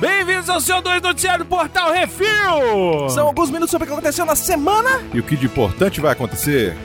Bem-vindos 0.00 0.48
ao 0.48 0.60
seu 0.60 0.82
2 0.82 1.02
Noticiário 1.02 1.44
do 1.44 1.48
Portal 1.48 1.92
Refil! 1.92 3.08
São 3.10 3.26
alguns 3.28 3.50
minutos 3.50 3.70
sobre 3.70 3.84
o 3.84 3.86
que 3.88 3.92
aconteceu 3.92 4.24
na 4.24 4.34
semana. 4.34 5.02
E 5.14 5.20
o 5.20 5.22
que 5.22 5.36
de 5.36 5.46
importante 5.46 6.00
vai 6.00 6.12
acontecer? 6.12 6.76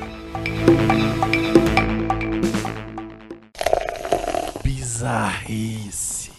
Bizarrice. 4.64 6.32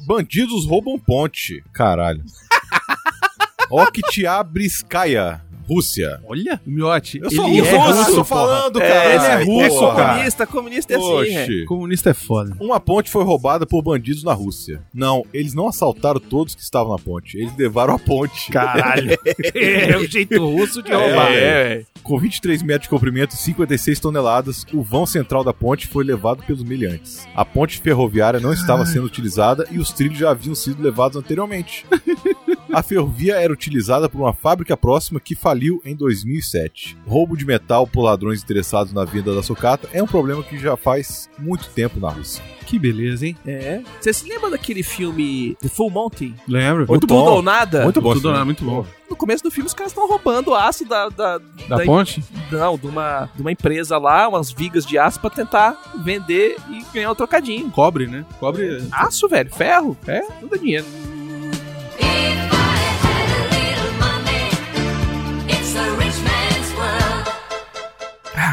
Bandidos 0.00 0.66
roubam 0.66 0.98
ponte. 0.98 1.64
Caralho. 1.72 2.24
Oktiabrskaya, 3.70 5.40
Rússia. 5.68 6.20
Olha, 6.26 6.60
o 6.66 6.70
Miotti. 6.70 7.18
Eu 7.22 7.30
sou 7.30 7.48
ele 7.48 7.60
russo, 7.60 7.72
é 7.72 7.76
eu 7.76 7.80
russo, 8.04 8.24
falando, 8.24 8.80
É, 8.80 8.88
cara. 8.88 9.14
ele 9.14 9.24
é 9.24 9.44
russo, 9.44 9.78
porra. 9.78 9.94
cara. 9.96 10.12
Comunista, 10.14 10.46
comunista 10.46 10.92
é 10.92 10.96
assim, 10.96 11.34
é. 11.34 11.42
Oxi. 11.42 11.64
Comunista 11.64 12.10
é 12.10 12.14
foda. 12.14 12.56
Uma 12.60 12.80
ponte 12.80 13.10
foi 13.10 13.24
roubada 13.24 13.66
por 13.66 13.82
bandidos 13.82 14.22
na 14.24 14.32
Rússia. 14.32 14.82
Não, 14.92 15.24
eles 15.32 15.54
não 15.54 15.68
assaltaram 15.68 16.20
todos 16.20 16.54
que 16.54 16.62
estavam 16.62 16.92
na 16.92 16.98
ponte. 16.98 17.36
Eles 17.38 17.56
levaram 17.56 17.94
a 17.94 17.98
ponte. 17.98 18.50
Caralho. 18.50 19.16
é 19.54 19.96
o 19.96 20.06
jeito 20.06 20.44
russo 20.44 20.82
de 20.82 20.92
roubar. 20.92 21.32
É. 21.32 21.84
Com 22.02 22.18
23 22.18 22.62
metros 22.62 22.84
de 22.84 22.88
comprimento 22.88 23.34
e 23.34 23.38
56 23.38 24.00
toneladas, 24.00 24.66
o 24.72 24.82
vão 24.82 25.06
central 25.06 25.44
da 25.44 25.54
ponte 25.54 25.86
foi 25.86 26.04
levado 26.04 26.42
pelos 26.42 26.64
miliantes. 26.64 27.28
A 27.34 27.44
ponte 27.44 27.80
ferroviária 27.80 28.40
não 28.40 28.52
estava 28.52 28.84
sendo 28.84 29.06
utilizada 29.06 29.66
e 29.70 29.78
os 29.78 29.92
trilhos 29.92 30.18
já 30.18 30.30
haviam 30.30 30.54
sido 30.54 30.82
levados 30.82 31.16
anteriormente. 31.16 31.86
A 32.72 32.82
ferrovia 32.82 33.34
era 33.34 33.52
utilizada 33.52 34.08
por 34.08 34.18
uma 34.18 34.32
fábrica 34.32 34.74
próxima 34.76 35.20
que 35.20 35.34
faliu 35.34 35.82
em 35.84 35.94
2007. 35.94 36.96
Roubo 37.06 37.36
de 37.36 37.44
metal 37.44 37.86
por 37.86 38.00
ladrões 38.02 38.42
interessados 38.42 38.94
na 38.94 39.04
venda 39.04 39.34
da 39.34 39.42
sucata 39.42 39.88
é 39.92 40.02
um 40.02 40.06
problema 40.06 40.42
que 40.42 40.58
já 40.58 40.74
faz 40.74 41.28
muito 41.38 41.68
tempo 41.68 42.00
na 42.00 42.08
Rússia. 42.08 42.42
Que 42.64 42.78
beleza, 42.78 43.26
hein? 43.26 43.36
É. 43.46 43.82
Você 44.00 44.14
se 44.14 44.26
lembra 44.26 44.50
daquele 44.50 44.82
filme 44.82 45.54
The 45.60 45.68
Full 45.68 45.90
Monty? 45.90 46.34
Lembro. 46.48 46.86
Ou 46.88 46.98
Tudo 46.98 47.14
ou 47.14 47.42
Nada? 47.42 47.84
Muito 47.84 48.00
bom. 48.00 48.14
Tudo 48.14 48.30
é 48.30 48.32
filme. 48.32 48.44
muito 48.46 48.64
bom. 48.64 48.86
No 49.22 49.26
começo 49.26 49.44
do 49.44 49.52
filme, 49.52 49.68
os 49.68 49.72
caras 49.74 49.92
estão 49.92 50.08
roubando 50.08 50.52
aço 50.52 50.84
da, 50.84 51.08
da, 51.08 51.38
Da 51.68 51.76
da- 51.76 51.84
ponte? 51.84 52.20
Não, 52.50 52.76
de 52.76 52.88
uma, 52.88 53.30
de 53.36 53.40
uma 53.40 53.52
empresa 53.52 53.96
lá, 53.96 54.26
umas 54.28 54.50
vigas 54.50 54.84
de 54.84 54.98
aço 54.98 55.20
pra 55.20 55.30
tentar 55.30 55.80
vender 56.02 56.56
e 56.68 56.84
ganhar 56.92 57.12
um 57.12 57.14
trocadinho. 57.14 57.70
Cobre, 57.70 58.08
né? 58.08 58.24
Cobre. 58.40 58.82
Aço, 58.90 59.28
velho, 59.28 59.48
ferro, 59.54 59.96
é, 60.08 60.22
tudo 60.40 60.56
é 60.56 60.58
dinheiro. 60.58 60.84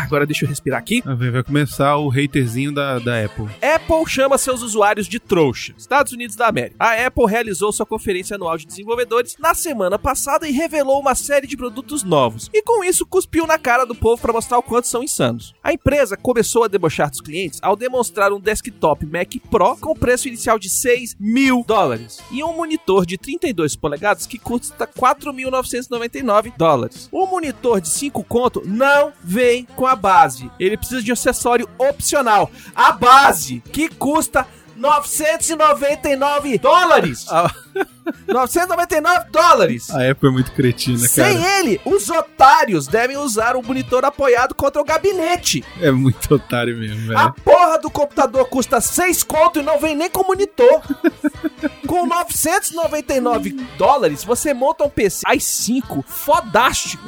Agora 0.09 0.25
deixa 0.25 0.43
eu 0.45 0.49
respirar 0.49 0.79
aqui. 0.79 1.03
Ah, 1.05 1.13
Vai 1.13 1.29
vai 1.29 1.43
começar 1.43 1.95
o 1.97 2.09
haterzinho 2.09 2.73
da, 2.73 2.97
da 2.97 3.23
Apple. 3.23 3.45
Apple 3.61 4.07
chama 4.07 4.37
seus 4.37 4.63
usuários 4.63 5.07
de 5.07 5.19
trouxa. 5.19 5.73
Estados 5.77 6.11
Unidos 6.11 6.35
da 6.35 6.47
América. 6.47 6.75
A 6.79 7.05
Apple 7.05 7.25
realizou 7.27 7.71
sua 7.71 7.85
conferência 7.85 8.35
anual 8.35 8.57
de 8.57 8.65
desenvolvedores 8.65 9.35
na 9.37 9.53
semana 9.53 9.99
passada 9.99 10.47
e 10.47 10.51
revelou 10.51 10.99
uma 10.99 11.13
série 11.13 11.45
de 11.45 11.55
produtos 11.55 12.03
novos. 12.03 12.49
E 12.51 12.63
com 12.63 12.83
isso 12.83 13.05
cuspiu 13.05 13.45
na 13.45 13.59
cara 13.59 13.85
do 13.85 13.93
povo 13.93 14.19
para 14.19 14.33
mostrar 14.33 14.57
o 14.57 14.63
quanto 14.63 14.87
são 14.87 15.03
insanos. 15.03 15.53
A 15.63 15.71
empresa 15.71 16.17
começou 16.17 16.63
a 16.63 16.67
debochar 16.67 17.09
dos 17.09 17.21
clientes 17.21 17.59
ao 17.61 17.75
demonstrar 17.75 18.33
um 18.33 18.39
desktop 18.39 19.05
Mac 19.05 19.35
Pro 19.51 19.77
com 19.77 19.93
preço 19.93 20.27
inicial 20.27 20.57
de 20.57 20.69
6 20.69 21.17
mil 21.19 21.63
dólares 21.67 22.19
e 22.31 22.43
um 22.43 22.55
monitor 22.55 23.05
de 23.05 23.17
32 23.17 23.75
polegadas 23.75 24.25
que 24.25 24.39
custa 24.39 24.87
4.999 24.87 26.53
dólares. 26.57 27.07
O 27.11 27.25
monitor 27.27 27.79
de 27.81 27.89
5 27.89 28.23
conto 28.23 28.63
não 28.65 29.13
vem 29.23 29.65
com 29.75 29.85
a 29.85 29.95
base. 29.99 30.49
Ele 30.59 30.77
precisa 30.77 31.01
de 31.01 31.11
um 31.11 31.13
acessório 31.13 31.69
opcional. 31.77 32.49
A 32.75 32.91
base, 32.91 33.61
que 33.71 33.89
custa 33.89 34.47
999 34.75 36.57
dólares. 36.57 37.25
Ah. 37.29 37.51
999 38.27 39.29
dólares. 39.29 39.89
A 39.91 40.09
Apple 40.09 40.29
é 40.29 40.31
muito 40.31 40.51
cretina, 40.53 41.07
Sem 41.07 41.37
cara. 41.37 41.59
ele, 41.59 41.79
os 41.85 42.09
otários 42.09 42.87
devem 42.87 43.17
usar 43.17 43.55
o 43.55 43.61
monitor 43.61 44.03
apoiado 44.03 44.55
contra 44.55 44.81
o 44.81 44.85
gabinete. 44.85 45.63
É 45.79 45.91
muito 45.91 46.33
otário 46.33 46.75
mesmo, 46.77 47.15
A 47.15 47.23
velho. 47.23 47.35
porra 47.43 47.77
do 47.77 47.89
computador 47.91 48.45
custa 48.45 48.81
6 48.81 49.21
conto 49.23 49.59
e 49.59 49.63
não 49.63 49.79
vem 49.79 49.95
nem 49.95 50.09
com 50.09 50.25
monitor. 50.25 50.81
com 51.85 52.05
999 52.07 53.51
dólares, 53.77 54.23
você 54.23 54.53
monta 54.53 54.83
um 54.85 54.89
PC 54.89 55.23
i5 55.27 56.03
fodástico. 56.05 57.03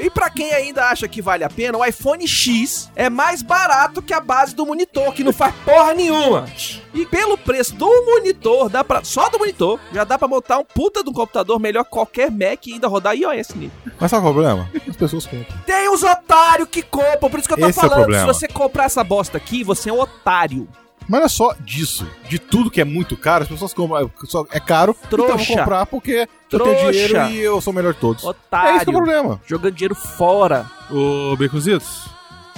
E 0.00 0.10
pra 0.10 0.30
quem 0.30 0.52
ainda 0.52 0.86
acha 0.86 1.08
que 1.08 1.22
vale 1.22 1.44
a 1.44 1.50
pena, 1.50 1.78
o 1.78 1.84
iPhone 1.84 2.26
X 2.26 2.90
é 2.94 3.08
mais 3.08 3.42
barato 3.42 4.02
que 4.02 4.12
a 4.12 4.20
base 4.20 4.54
do 4.54 4.66
monitor, 4.66 5.12
que 5.12 5.24
não 5.24 5.32
faz 5.32 5.54
porra 5.64 5.94
nenhuma. 5.94 6.46
E 6.94 7.04
pelo 7.06 7.36
preço 7.36 7.74
do 7.74 7.86
monitor, 8.04 8.68
dá 8.68 8.82
pra, 8.84 9.02
só 9.04 9.28
do 9.28 9.38
monitor, 9.38 9.78
já 9.92 10.04
dá 10.04 10.18
pra 10.18 10.28
montar 10.28 10.58
um 10.58 10.64
puta 10.64 11.02
de 11.02 11.10
um 11.10 11.12
computador 11.12 11.58
melhor 11.58 11.84
que 11.84 11.90
qualquer 11.90 12.30
Mac 12.30 12.66
e 12.66 12.74
ainda 12.74 12.88
rodar 12.88 13.14
iOS 13.14 13.54
nele. 13.54 13.72
Mas 13.98 14.10
sabe 14.10 14.22
qual 14.22 14.28
é 14.28 14.30
o 14.30 14.34
problema? 14.34 14.70
As 14.88 14.96
pessoas 14.96 15.26
compram. 15.26 15.56
Tem 15.64 15.88
os 15.88 16.02
otários 16.02 16.68
que 16.68 16.82
compram, 16.82 17.30
por 17.30 17.38
isso 17.38 17.48
que 17.48 17.54
eu 17.54 17.58
tô 17.58 17.68
Esse 17.68 17.78
é 17.78 17.86
o 17.86 17.88
falando. 17.88 17.98
Se 17.98 18.04
problema. 18.04 18.32
você 18.32 18.48
comprar 18.48 18.84
essa 18.84 19.02
bosta 19.04 19.36
aqui, 19.36 19.64
você 19.64 19.90
é 19.90 19.92
um 19.92 20.00
otário. 20.00 20.68
Mas 21.08 21.20
não 21.20 21.26
é 21.26 21.28
só 21.28 21.54
disso. 21.60 22.06
De 22.28 22.38
tudo 22.38 22.70
que 22.70 22.80
é 22.80 22.84
muito 22.84 23.16
caro, 23.16 23.44
as 23.44 23.48
pessoas 23.48 23.72
compram. 23.72 24.10
só- 24.24 24.44
É 24.50 24.58
caro, 24.58 24.96
então 25.06 25.18
eu 25.18 25.26
vou 25.28 25.36
Trouxa. 25.36 25.56
comprar 25.56 25.86
porque 25.86 26.28
eu 26.50 26.58
Trouxa. 26.58 26.74
tenho 26.76 26.90
dinheiro 26.92 27.28
e 27.30 27.38
eu 27.40 27.60
sou 27.60 27.72
o 27.72 27.76
melhor 27.76 27.94
de 27.94 28.00
todos. 28.00 28.24
Otário. 28.24 28.70
É 28.70 28.76
isso 28.76 28.84
que 28.84 28.90
é 28.90 28.92
o 28.92 28.96
problema. 28.96 29.40
Jogando 29.46 29.74
dinheiro 29.74 29.94
fora. 29.94 30.66
Ô, 30.90 31.36
Beconzitos, 31.36 32.08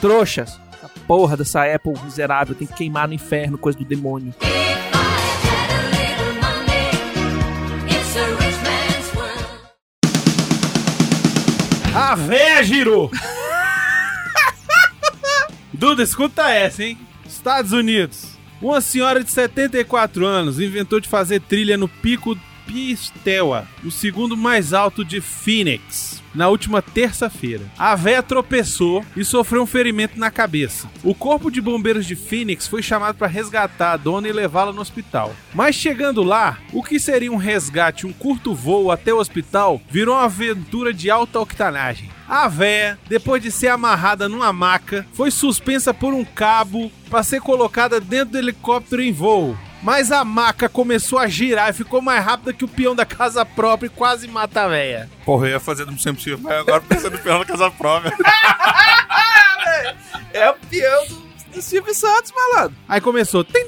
Trouxas. 0.01 0.59
A 0.83 0.89
porra 1.07 1.37
dessa 1.37 1.63
Apple 1.65 1.93
miserável 2.05 2.55
tem 2.55 2.67
que 2.67 2.73
queimar 2.75 3.07
no 3.09 3.15
inferno, 3.15 3.59
coisa 3.59 3.77
do 3.79 3.85
demônio. 3.85 4.33
If 4.41 4.45
I 4.45 4.47
had 4.47 5.71
a 5.73 5.91
little 5.91 6.33
money, 6.41 6.91
it's 7.91 8.17
a 8.17 8.25
rich 8.37 8.59
man's 8.63 9.15
world. 9.15 9.59
A 11.95 12.15
véia 12.15 12.63
girou! 12.63 13.11
Duda, 15.75 16.03
escuta 16.03 16.49
essa, 16.51 16.83
hein? 16.85 16.99
Estados 17.27 17.73
Unidos. 17.73 18.38
Uma 18.61 18.81
senhora 18.81 19.23
de 19.23 19.31
74 19.31 20.27
anos 20.27 20.59
inventou 20.59 20.99
de 20.99 21.09
fazer 21.09 21.41
trilha 21.41 21.77
no 21.77 21.89
pico 21.89 22.37
Pistewa, 22.69 23.67
o 23.83 23.91
segundo 23.91 24.37
mais 24.37 24.75
alto 24.75 25.03
de 25.03 25.23
Phoenix, 25.23 26.23
na 26.35 26.49
última 26.49 26.83
terça-feira. 26.83 27.65
A 27.79 27.97
véia 27.97 28.23
tropeçou 28.23 29.03
e 29.17 29.25
sofreu 29.25 29.63
um 29.63 29.67
ferimento 29.67 30.21
na 30.21 30.31
cabeça. 30.31 30.87
O 31.03 31.15
corpo 31.15 31.51
de 31.51 31.63
bombeiros 31.63 32.05
de 32.05 32.15
Phoenix 32.15 32.69
foi 32.69 32.83
chamado 32.83 33.17
para 33.17 33.27
resgatar 33.27 33.93
a 33.93 33.97
dona 33.97 34.29
e 34.29 34.33
levá-la 34.33 34.73
no 34.73 34.83
hospital. 34.83 35.35
Mas 35.55 35.75
chegando 35.75 36.23
lá, 36.23 36.59
o 36.71 36.83
que 36.83 37.01
seria 37.01 37.33
um 37.33 37.37
resgate, 37.37 38.07
um 38.07 38.13
curto 38.13 38.55
voo 38.55 38.93
até 38.93 39.15
o 39.15 39.19
hospital, 39.19 39.81
virou 39.91 40.15
uma 40.15 40.25
aventura 40.25 40.93
de 40.93 41.11
alta 41.11 41.41
octanagem. 41.41 42.11
A 42.29 42.47
véia, 42.47 42.99
depois 43.09 43.43
de 43.43 43.51
ser 43.51 43.69
amarrada 43.69 44.29
numa 44.29 44.53
maca, 44.53 45.07
foi 45.15 45.31
suspensa 45.31 45.95
por 45.95 46.13
um 46.13 46.23
cabo 46.23 46.93
para 47.09 47.23
ser 47.23 47.41
colocada 47.41 47.99
dentro 47.99 48.33
do 48.33 48.39
helicóptero 48.39 49.01
em 49.01 49.11
voo. 49.11 49.57
Mas 49.83 50.11
a 50.11 50.25
maca 50.25 50.69
começou 50.69 51.19
a 51.19 51.29
girar 51.29 51.71
e 51.71 51.73
ficou 51.73 52.03
mais 52.03 52.25
rápida 52.25 52.53
que 52.53 52.65
o 52.65 52.69
peão 52.69 52.95
da 52.95 53.07
casa 53.07 53.45
própria 53.45 53.87
e 53.87 53.91
quase 53.91 54.27
mata 54.27 54.63
a 54.63 54.69
véia. 54.69 55.09
Porra, 55.25 55.47
eu 55.47 55.51
ia 55.53 55.61
fazer 55.61 55.85
do 55.85 55.93
Missão 55.93 56.13
Impossível, 56.13 56.41
mas 56.43 56.59
agora 56.59 56.81
pensando 56.81 57.13
no 57.13 57.19
pior 57.23 57.39
da 57.39 57.45
casa 57.45 57.71
própria. 57.71 58.13
É 60.33 60.51
o 60.51 60.55
peão 60.71 61.07
do, 61.07 61.28
é 61.57 61.61
Silvio 61.61 61.95
Santos, 61.95 62.33
malandro. 62.33 62.77
Aí 62.89 63.01
começou. 63.01 63.45
Pra 63.45 63.61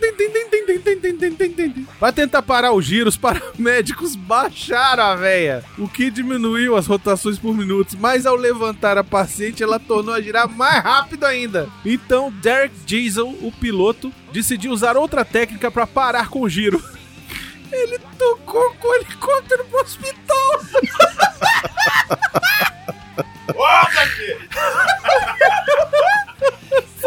Vai 1.99 2.13
tentar 2.13 2.43
parar 2.43 2.73
o 2.73 2.83
giro, 2.83 3.09
os 3.09 3.17
paramédicos 3.17 4.15
baixaram 4.15 5.03
a 5.03 5.17
véia, 5.17 5.65
o 5.79 5.89
que 5.89 6.11
diminuiu 6.11 6.77
as 6.77 6.87
rotações 6.87 7.39
por 7.39 7.55
minutos, 7.55 7.95
mas 7.95 8.27
ao 8.27 8.37
levantar 8.37 8.99
a 8.99 9.05
paciente, 9.05 9.63
ela 9.63 9.79
tornou 9.79 10.15
a 10.15 10.21
girar 10.21 10.49
mais 10.49 10.83
rápido 10.83 11.25
ainda. 11.25 11.69
Então, 11.85 12.31
Derek 12.31 12.75
Diesel, 12.85 13.29
o 13.29 13.53
piloto, 13.53 14.13
decidiu 14.33 14.73
usar 14.73 14.97
outra 14.97 15.25
técnica 15.25 15.71
para 15.71 15.87
parar 15.87 16.29
com 16.29 16.43
o 16.43 16.49
giro. 16.49 16.83
Ele 17.73 17.99
tocou 18.19 18.75
com 18.75 18.89
o 18.89 18.95
helicóptero 18.97 19.65
pro 19.67 19.81
hospital. 19.81 20.61
Volta 23.55 24.01
aqui! 24.01 24.37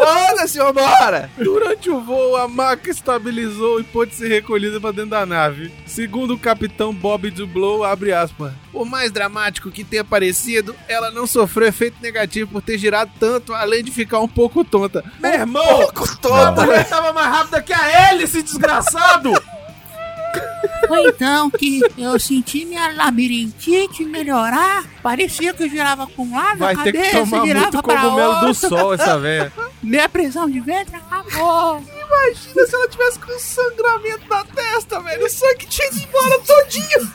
Foda-se, 0.04 0.58
vambora! 0.58 1.30
Durante 1.38 1.90
o 1.90 2.00
voo, 2.00 2.36
a 2.36 2.46
maca 2.46 2.90
estabilizou 2.90 3.80
e 3.80 3.84
pôde 3.84 4.14
ser 4.14 4.28
recolhida 4.28 4.80
para 4.80 4.92
dentro 4.92 5.10
da 5.10 5.24
nave. 5.24 5.72
Segundo 5.86 6.34
o 6.34 6.38
capitão 6.38 6.92
Bob 6.94 7.30
Dublow, 7.30 7.84
abre 7.84 8.12
aspas. 8.12 8.52
Por 8.70 8.84
mais 8.84 9.10
dramático 9.10 9.70
que 9.70 9.84
tenha 9.84 10.04
parecido, 10.04 10.74
ela 10.88 11.10
não 11.10 11.26
sofreu 11.26 11.68
efeito 11.68 11.96
negativo 12.02 12.50
por 12.52 12.62
ter 12.62 12.76
girado 12.76 13.10
tanto, 13.18 13.54
além 13.54 13.82
de 13.82 13.90
ficar 13.90 14.20
um 14.20 14.28
pouco 14.28 14.64
tonta. 14.64 15.04
Meu 15.20 15.32
irmão, 15.32 15.64
Pouco 15.64 16.18
tonta, 16.18 16.62
a 16.62 16.66
mulher 16.66 16.88
tava 16.88 17.12
mais 17.12 17.28
rápida 17.28 17.62
que 17.62 17.72
a 17.72 18.10
hélice, 18.10 18.42
desgraçado! 18.42 19.32
Foi 20.86 21.08
então 21.08 21.50
que 21.50 21.80
eu 21.98 22.18
senti 22.18 22.64
minha 22.64 22.92
labirintite 22.92 24.04
melhorar. 24.04 24.84
Parecia 25.02 25.52
que 25.54 25.62
eu 25.64 25.68
girava 25.68 26.06
com 26.06 26.24
um 26.24 26.34
lado, 26.34 26.58
Vai 26.58 26.74
a 26.74 26.78
ter 26.82 26.92
que 26.92 26.98
cabeça 26.98 27.18
tomar 27.30 27.46
girava 27.46 27.70
muito 27.70 27.82
pra 27.82 28.00
cogumelo 28.00 28.40
do 28.46 28.54
sol, 28.54 28.94
essa 28.94 29.18
velha. 29.18 29.52
Minha 29.82 30.08
prisão 30.08 30.48
de 30.48 30.60
ventre 30.60 30.96
acabou. 30.96 31.82
Imagina 31.82 32.66
se 32.66 32.74
ela 32.74 32.88
tivesse 32.88 33.18
com 33.18 33.38
sangramento 33.38 34.28
na 34.28 34.44
testa, 34.44 35.00
velho. 35.00 35.24
O 35.26 35.28
sangue 35.30 35.66
tinha 35.66 35.88
ido 35.88 36.00
embora 36.02 36.38
todinho. 36.40 37.12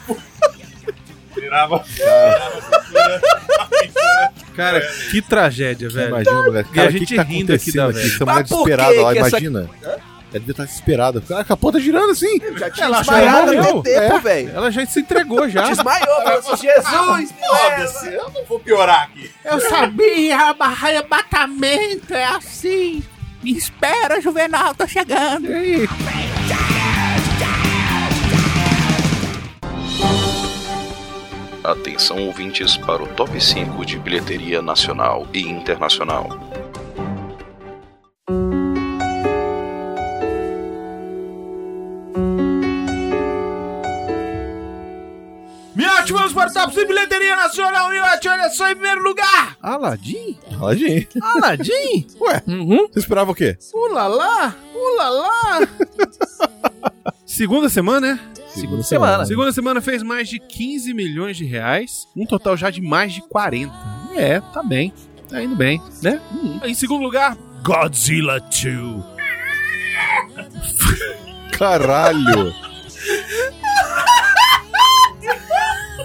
Virava. 1.36 1.86
Cara, 4.56 4.82
que 5.10 5.22
tragédia, 5.22 5.90
velho. 5.90 6.10
Imagina, 6.10 6.44
moleque. 6.44 6.70
E 6.70 6.74
a 6.74 6.76
Cara, 6.76 6.92
gente 6.92 7.00
que, 7.02 7.06
que 7.08 7.16
tá 7.16 7.24
rindo 7.24 7.54
aqui 7.54 7.70
acontecendo 7.70 7.76
da 7.76 7.90
aqui? 7.90 7.94
velha. 8.10 8.20
Mulher 8.20 8.26
Mas 8.26 8.50
por 8.50 8.66
que 8.66 8.76
lá, 8.76 9.14
que 9.14 9.20
essa- 9.20 9.30
imagina. 9.30 9.70
Ela 10.32 10.40
devia 10.40 10.52
estar 10.52 10.66
desesperada. 10.66 11.22
Cara, 11.22 11.42
a 11.42 11.44
capô 11.44 11.72
tá 11.72 11.80
girando 11.80 12.12
assim. 12.12 12.40
Já 12.58 12.70
tinha 12.70 12.86
Ela 12.86 13.00
desmaiado 13.00 13.54
já 13.54 13.62
morreu. 13.64 13.82
tempo, 13.82 14.20
velho. 14.20 14.52
Ela 14.56 14.72
já 14.72 14.86
se 14.86 15.00
entregou 15.00 15.50
já. 15.50 15.64
Desmaiou, 15.64 16.22
falou 16.22 16.38
assim, 16.40 16.58
Jesus. 16.68 17.34
Foda-se, 17.48 18.14
eu 18.14 18.30
não 18.32 18.46
vou 18.46 18.60
piorar 18.60 19.04
aqui. 19.04 19.32
Eu 19.44 19.60
sabia, 19.62 20.38
arrebatamento 20.60 22.14
é 22.14 22.26
assim. 22.26 23.04
Me 23.42 23.58
espera, 23.58 24.22
Juvenal, 24.22 24.76
tô 24.76 24.86
chegando. 24.88 25.48
Atenção 31.64 32.26
ouvintes 32.28 32.78
para 32.78 33.04
o 33.04 33.08
top 33.08 33.40
5 33.40 33.86
de 33.86 34.00
bilheteria 34.00 34.62
nacional 34.62 35.28
e 35.34 35.42
internacional. 35.42 36.30
Vamos 46.70 46.74
para 46.74 46.74
o 46.74 46.76
top 46.76 46.76
de 46.76 46.86
bilheteria 46.86 47.36
nacional. 47.36 47.90
Miote, 47.90 48.28
olha 48.28 48.50
só 48.50 48.70
em 48.70 48.76
primeiro 48.76 49.04
lugar. 49.04 49.58
Aladim? 49.62 50.38
Aladim. 50.60 51.08
Aladim? 51.22 52.08
Ué, 52.20 52.44
você 52.92 53.00
esperava 53.00 53.32
o 53.32 53.36
quê? 53.36 53.58
Ulalá, 53.74 54.56
ulalá. 54.74 55.68
Segunda 57.26 57.70
semana, 57.70 58.16
né? 58.16 58.20
Segunda 58.48 58.84
semana. 58.84 59.26
Segunda 59.26 59.52
semana 59.52 59.82
fez 59.82 60.04
mais 60.04 60.28
de 60.28 60.40
15 60.40 60.94
milhões 60.94 61.38
de 61.38 61.46
reais, 61.46 62.08
um 62.16 62.26
total 62.26 62.58
já 62.58 62.70
de 62.70 62.82
mais 62.82 63.14
de 63.14 63.22
40. 63.22 63.74
É, 64.16 64.40
tá 64.40 64.64
bem. 64.64 64.94
Tá 65.30 65.42
indo 65.44 65.56
bem, 65.56 65.82
né? 66.02 66.20
Em 66.64 66.74
segundo 66.74 67.04
lugar, 67.04 67.38
Godzilla 67.64 68.40
2. 68.40 69.20
Caralho. 71.58 72.69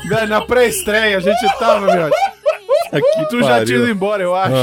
Velho, 0.07 0.29
na 0.29 0.41
pré-estreia 0.41 1.17
a 1.17 1.21
gente 1.21 1.41
tava, 1.59 1.87
meu. 1.87 2.07
Aqui 2.93 3.29
Tu 3.31 3.43
já 3.43 3.65
tinha 3.65 3.79
ido 3.79 3.89
embora, 3.91 4.23
eu 4.23 4.35
acho. 4.35 4.55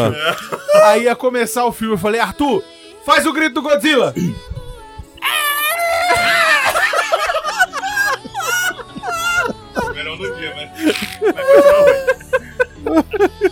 Aí 0.84 1.04
ia 1.04 1.16
começar 1.16 1.66
o 1.66 1.72
filme, 1.72 1.96
eu 1.96 1.98
falei, 1.98 2.22
Arthur, 2.22 2.64
faz 3.06 3.26
o 3.26 3.34
grito 3.34 3.56
do 3.56 3.62
Godzilla. 3.62 4.14
Verão 9.94 10.16
no 10.16 10.36
dia, 10.36 10.54
mas. 10.56 10.70
mas 13.42 13.51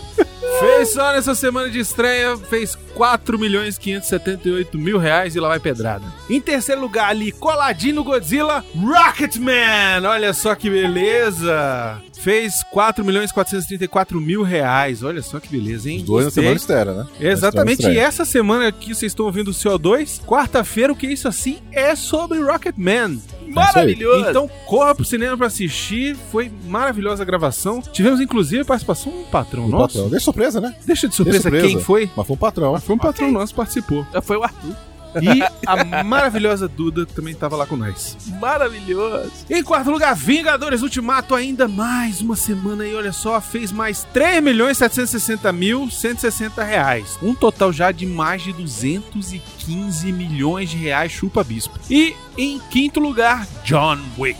Fez 0.80 0.94
só 0.94 1.12
nessa 1.12 1.34
semana 1.34 1.68
de 1.68 1.78
estreia, 1.78 2.38
fez 2.38 2.74
4 2.94 3.38
milhões 3.38 3.76
578 3.76 4.78
mil 4.78 4.96
reais 4.96 5.36
e 5.36 5.40
lá 5.40 5.48
vai 5.48 5.60
pedrada. 5.60 6.06
Em 6.30 6.40
terceiro 6.40 6.80
lugar 6.80 7.10
ali, 7.10 7.32
coladinho 7.32 7.96
no 7.96 8.04
Godzilla, 8.04 8.64
Rocketman! 8.74 10.06
Olha 10.06 10.32
só 10.32 10.54
que 10.54 10.70
beleza! 10.70 12.00
Fez 12.22 12.62
4 12.70 13.04
milhões 13.04 13.32
434 13.32 14.20
mil 14.20 14.42
reais. 14.42 15.02
Olha 15.02 15.22
só 15.22 15.40
que 15.40 15.48
beleza, 15.48 15.90
hein? 15.90 15.98
Os 15.98 16.02
dois 16.02 16.24
na 16.24 16.28
Gostei. 16.28 16.42
semana 16.42 16.56
estera, 16.56 16.94
né? 16.94 17.06
Exatamente, 17.18 17.82
Na 17.82 17.92
e 17.92 17.98
essa 17.98 18.24
semana 18.24 18.70
que 18.70 18.94
vocês 18.94 19.10
estão 19.12 19.26
ouvindo 19.26 19.48
o 19.48 19.54
CO2, 19.54 20.20
quarta-feira, 20.24 20.92
o 20.92 20.96
que 20.96 21.06
é 21.06 21.12
isso 21.12 21.26
assim? 21.28 21.58
É 21.72 21.94
sobre 21.96 22.38
Rocketman. 22.40 23.20
Maravilhoso. 23.48 24.28
Então 24.30 24.48
corra 24.66 24.94
pro 24.94 25.04
cinema 25.04 25.36
pra 25.36 25.46
assistir, 25.46 26.14
foi 26.30 26.50
maravilhosa 26.66 27.22
a 27.22 27.26
gravação. 27.26 27.80
Tivemos 27.80 28.20
inclusive 28.20 28.62
a 28.62 28.64
participação 28.64 29.10
de 29.12 29.18
um 29.18 29.24
patrão 29.24 29.64
O 29.64 29.68
nosso. 29.68 29.94
patrão. 29.94 30.10
Deixa 30.10 30.24
surpresa, 30.24 30.60
né? 30.60 30.74
Deixa 30.86 31.08
de 31.08 31.14
surpresa, 31.14 31.42
surpresa. 31.42 31.66
quem 31.66 31.80
foi? 31.80 32.10
Mas 32.16 32.26
foi 32.26 32.34
um 32.34 32.38
patrão. 32.38 32.80
Foi 32.80 32.94
um 32.94 32.98
patrão 32.98 33.32
nosso 33.32 33.52
que 33.52 33.56
participou. 33.56 34.06
Foi 34.22 34.36
o 34.36 34.42
Arthur. 34.42 34.76
E 35.20 35.42
a 35.66 36.04
maravilhosa 36.04 36.68
Duda 36.68 37.06
também 37.06 37.34
tava 37.34 37.56
lá 37.56 37.66
com 37.66 37.76
nós. 37.76 38.16
Maravilhoso. 38.40 39.32
Em 39.48 39.62
quarto 39.62 39.90
lugar, 39.90 40.14
Vingadores 40.14 40.82
Ultimato, 40.82 41.34
ainda 41.34 41.66
mais 41.66 42.20
uma 42.20 42.36
semana 42.36 42.84
aí, 42.84 42.94
olha 42.94 43.12
só, 43.12 43.40
fez 43.40 43.72
mais 43.72 44.06
3 44.12 44.42
milhões 44.42 44.78
760 44.78 45.52
mil 45.52 45.90
160 45.90 46.62
reais. 46.62 47.18
Um 47.22 47.34
total 47.34 47.72
já 47.72 47.90
de 47.92 48.06
mais 48.06 48.42
de 48.42 48.52
215 48.52 50.12
milhões 50.12 50.70
de 50.70 50.76
reais, 50.76 51.12
chupa 51.12 51.42
bispo. 51.42 51.78
E 51.90 52.14
em 52.36 52.58
quinto 52.70 53.00
lugar, 53.00 53.46
John 53.64 53.98
Wick. 54.18 54.38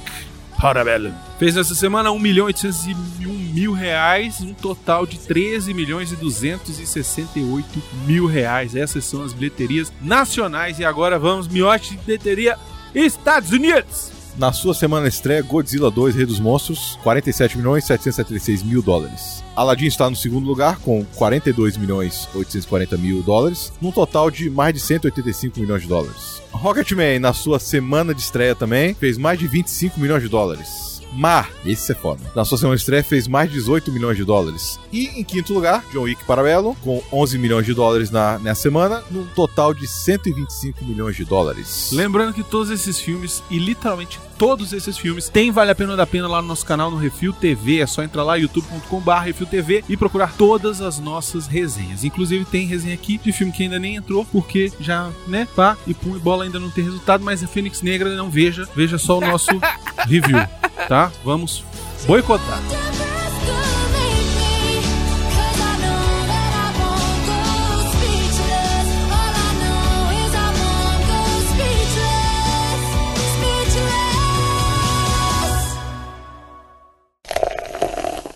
Parabellum. 0.61 1.13
Fez 1.39 1.55
nessa 1.55 1.75
semana 1.75 2.13
1 2.13 2.19
milhão 2.19 2.47
801 2.47 3.40
mil 3.53 3.73
reais, 3.73 4.41
um 4.41 4.55
total 4.55 5.07
de 5.07 5.19
13 5.19 5.75
milhões 5.75 6.13
e 6.13 6.17
268 6.17 7.83
mil 8.07 8.27
reais. 8.27 8.75
Essas 8.75 9.05
são 9.05 9.23
as 9.23 9.33
bilheterias 9.33 9.93
nacionais. 10.01 10.79
E 10.79 10.85
agora 10.85 11.19
vamos, 11.19 11.49
miote 11.49 11.91
de 11.91 11.99
bilheteria 11.99 12.57
Estados 12.95 13.51
Unidos. 13.51 14.21
Na 14.37 14.53
sua 14.53 14.73
semana 14.73 15.09
de 15.09 15.15
estreia, 15.15 15.43
Godzilla 15.43 15.91
2, 15.91 16.15
Rei 16.15 16.25
dos 16.25 16.41
Monstros, 16.41 16.99
47 17.03 17.59
milhões 17.59 17.85
776 17.85 18.63
mil 18.63 18.81
dólares. 18.81 19.45
Aladdin 19.55 19.87
está 19.87 20.09
no 20.09 20.17
segundo 20.17 20.47
lugar 20.47 20.79
com 20.79 21.05
42 21.17 21.77
milhões 21.77 22.29
840 22.35 22.97
mil 22.97 23.23
dólares, 23.23 23.73
num 23.83 23.93
total 23.93 24.31
de 24.31 24.49
mais 24.49 24.73
de 24.73 24.81
185 24.81 25.61
milhões 25.61 25.83
de 25.83 25.89
dólares. 25.89 26.41
Rocketman, 26.53 27.19
na 27.19 27.33
sua 27.33 27.59
semana 27.59 28.15
de 28.15 28.23
estreia 28.23 28.55
também, 28.55 28.95
fez 28.95 29.19
mais 29.19 29.39
de 29.39 29.47
25 29.47 30.01
milhões 30.01 30.23
de 30.23 30.29
dólares. 30.29 30.90
Mar, 31.13 31.51
esse 31.65 31.93
é 31.93 31.95
foda. 31.95 32.21
Na 32.35 32.45
sua 32.45 32.59
semana 32.59 32.77
de 32.77 32.83
estreia 32.83 33.03
fez 33.03 33.27
mais 33.27 33.49
de 33.51 33.57
18 33.57 33.91
milhões 33.93 34.17
de 34.17 34.25
dólares. 34.25 34.79
E 34.93 35.07
em 35.21 35.25
quinto 35.25 35.53
lugar, 35.53 35.85
John 35.93 36.03
Wick 36.03 36.25
Parabellum, 36.25 36.75
com 36.77 37.03
11 37.13 37.39
milhões 37.39 37.67
de 37.67 37.75
dólares 37.75 38.11
na, 38.11 38.39
nessa 38.39 38.63
semana, 38.63 39.03
num 39.11 39.27
total 39.27 39.75
de 39.75 39.87
125 39.87 40.85
milhões 40.85 41.17
de 41.17 41.25
dólares. 41.25 41.91
Lembrando 41.93 42.33
que 42.33 42.43
todos 42.43 42.71
esses 42.71 42.99
filmes, 42.99 43.43
e 43.51 43.59
literalmente 43.59 44.19
todos 44.39 44.73
esses 44.73 44.97
filmes, 44.97 45.29
tem 45.29 45.51
Vale 45.51 45.71
a 45.71 45.75
Pena 45.75 45.91
ou 45.91 45.97
da 45.97 46.07
Pena 46.07 46.27
lá 46.27 46.41
no 46.41 46.49
nosso 46.49 46.65
canal 46.65 46.91
no 46.91 46.97
Refil 46.97 47.33
TV. 47.33 47.81
É 47.81 47.87
só 47.87 48.03
entrar 48.03 48.25
lá, 48.25 48.37
youtube.com.br 48.37 49.13
Refil 49.23 49.47
TV 49.47 49.85
e 49.89 49.97
procurar 49.97 50.33
todas 50.35 50.81
as 50.81 50.99
nossas 50.99 51.47
resenhas. 51.47 52.05
Inclusive 52.05 52.45
tem 52.45 52.67
resenha 52.67 52.95
aqui 52.95 53.19
de 53.19 53.33
filme 53.33 53.53
que 53.53 53.65
ainda 53.65 53.79
nem 53.79 53.97
entrou, 53.97 54.25
porque 54.25 54.73
já, 54.81 55.11
né, 55.27 55.47
pá, 55.55 55.77
e 55.87 55.93
pum 55.93 56.17
e 56.17 56.19
bola 56.19 56.45
ainda 56.45 56.59
não 56.59 56.71
tem 56.71 56.85
resultado, 56.85 57.23
mas 57.23 57.43
a 57.43 57.47
Fênix 57.47 57.83
Negra 57.83 58.15
não 58.15 58.31
veja, 58.31 58.69
veja 58.75 58.99
só 58.99 59.19
o 59.19 59.21
nosso 59.21 59.51
review, 60.09 60.39
tá? 60.89 61.00
Vamos 61.25 61.65
boicotar. 62.07 62.61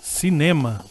Cinema. 0.02 0.82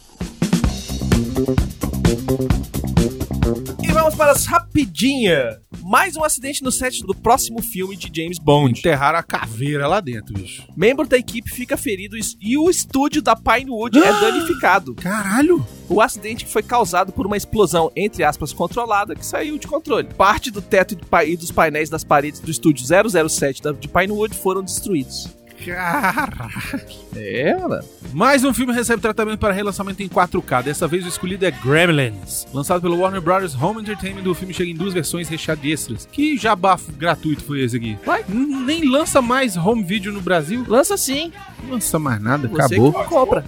E 3.82 3.92
vamos 3.92 4.14
para 4.14 4.30
as 4.30 4.46
rapidinhas. 4.46 5.63
Mais 5.86 6.16
um 6.16 6.24
acidente 6.24 6.62
no 6.62 6.72
set 6.72 7.02
do 7.02 7.14
próximo 7.14 7.60
filme 7.60 7.94
de 7.94 8.10
James 8.22 8.38
Bond. 8.38 8.78
Enterraram 8.78 9.18
a 9.18 9.22
caveira 9.22 9.86
lá 9.86 10.00
dentro, 10.00 10.32
bicho. 10.32 10.62
Membro 10.74 11.06
da 11.06 11.18
equipe 11.18 11.50
fica 11.50 11.76
ferido 11.76 12.16
e 12.40 12.56
o 12.56 12.70
estúdio 12.70 13.20
da 13.20 13.36
Pinewood 13.36 13.98
é 13.98 14.12
danificado. 14.20 14.94
Caralho! 14.94 15.64
O 15.86 16.00
acidente 16.00 16.46
foi 16.46 16.62
causado 16.62 17.12
por 17.12 17.26
uma 17.26 17.36
explosão, 17.36 17.92
entre 17.94 18.24
aspas, 18.24 18.50
controlada, 18.52 19.14
que 19.14 19.26
saiu 19.26 19.58
de 19.58 19.66
controle. 19.66 20.08
Parte 20.16 20.50
do 20.50 20.62
teto 20.62 20.94
e 20.94 21.30
e 21.30 21.36
dos 21.36 21.50
painéis 21.52 21.90
das 21.90 22.02
paredes 22.02 22.40
do 22.40 22.50
estúdio 22.50 22.84
007 23.28 23.62
da- 23.62 23.72
de 23.72 23.86
Pinewood 23.86 24.34
foram 24.34 24.62
destruídos. 24.62 25.28
Caralho! 25.64 26.80
É, 27.16 27.54
mano. 27.56 27.84
Mais 28.12 28.44
um 28.44 28.52
filme 28.52 28.72
recebe 28.72 29.00
tratamento 29.00 29.38
para 29.38 29.52
relançamento 29.52 30.02
em 30.02 30.08
4K. 30.08 30.62
Dessa 30.64 30.86
vez 30.88 31.04
o 31.04 31.08
escolhido 31.08 31.44
é 31.46 31.50
Gremlins. 31.50 32.46
Lançado 32.52 32.80
pelo 32.82 32.98
Warner 32.98 33.20
Brothers 33.20 33.54
Home 33.60 33.80
Entertainment, 33.80 34.28
o 34.28 34.34
filme 34.34 34.52
chega 34.54 34.70
em 34.70 34.74
duas 34.74 34.92
versões 34.94 35.28
recheadas 35.28 35.62
de 35.62 35.70
extras. 35.72 36.08
Que 36.10 36.36
jabafo 36.36 36.92
gratuito 36.92 37.44
foi 37.44 37.60
esse 37.62 37.76
aqui? 37.76 37.96
Vai. 38.04 38.24
Nem 38.28 38.88
lança 38.88 39.22
mais 39.22 39.56
home 39.56 39.82
video 39.84 40.12
no 40.12 40.20
Brasil. 40.20 40.64
Lança 40.66 40.96
sim. 40.96 41.32
Não 41.62 41.74
lança 41.74 41.98
mais 41.98 42.20
nada, 42.20 42.48
Você 42.48 42.74
acabou. 42.74 42.92
que 42.92 43.04
compra. 43.08 43.44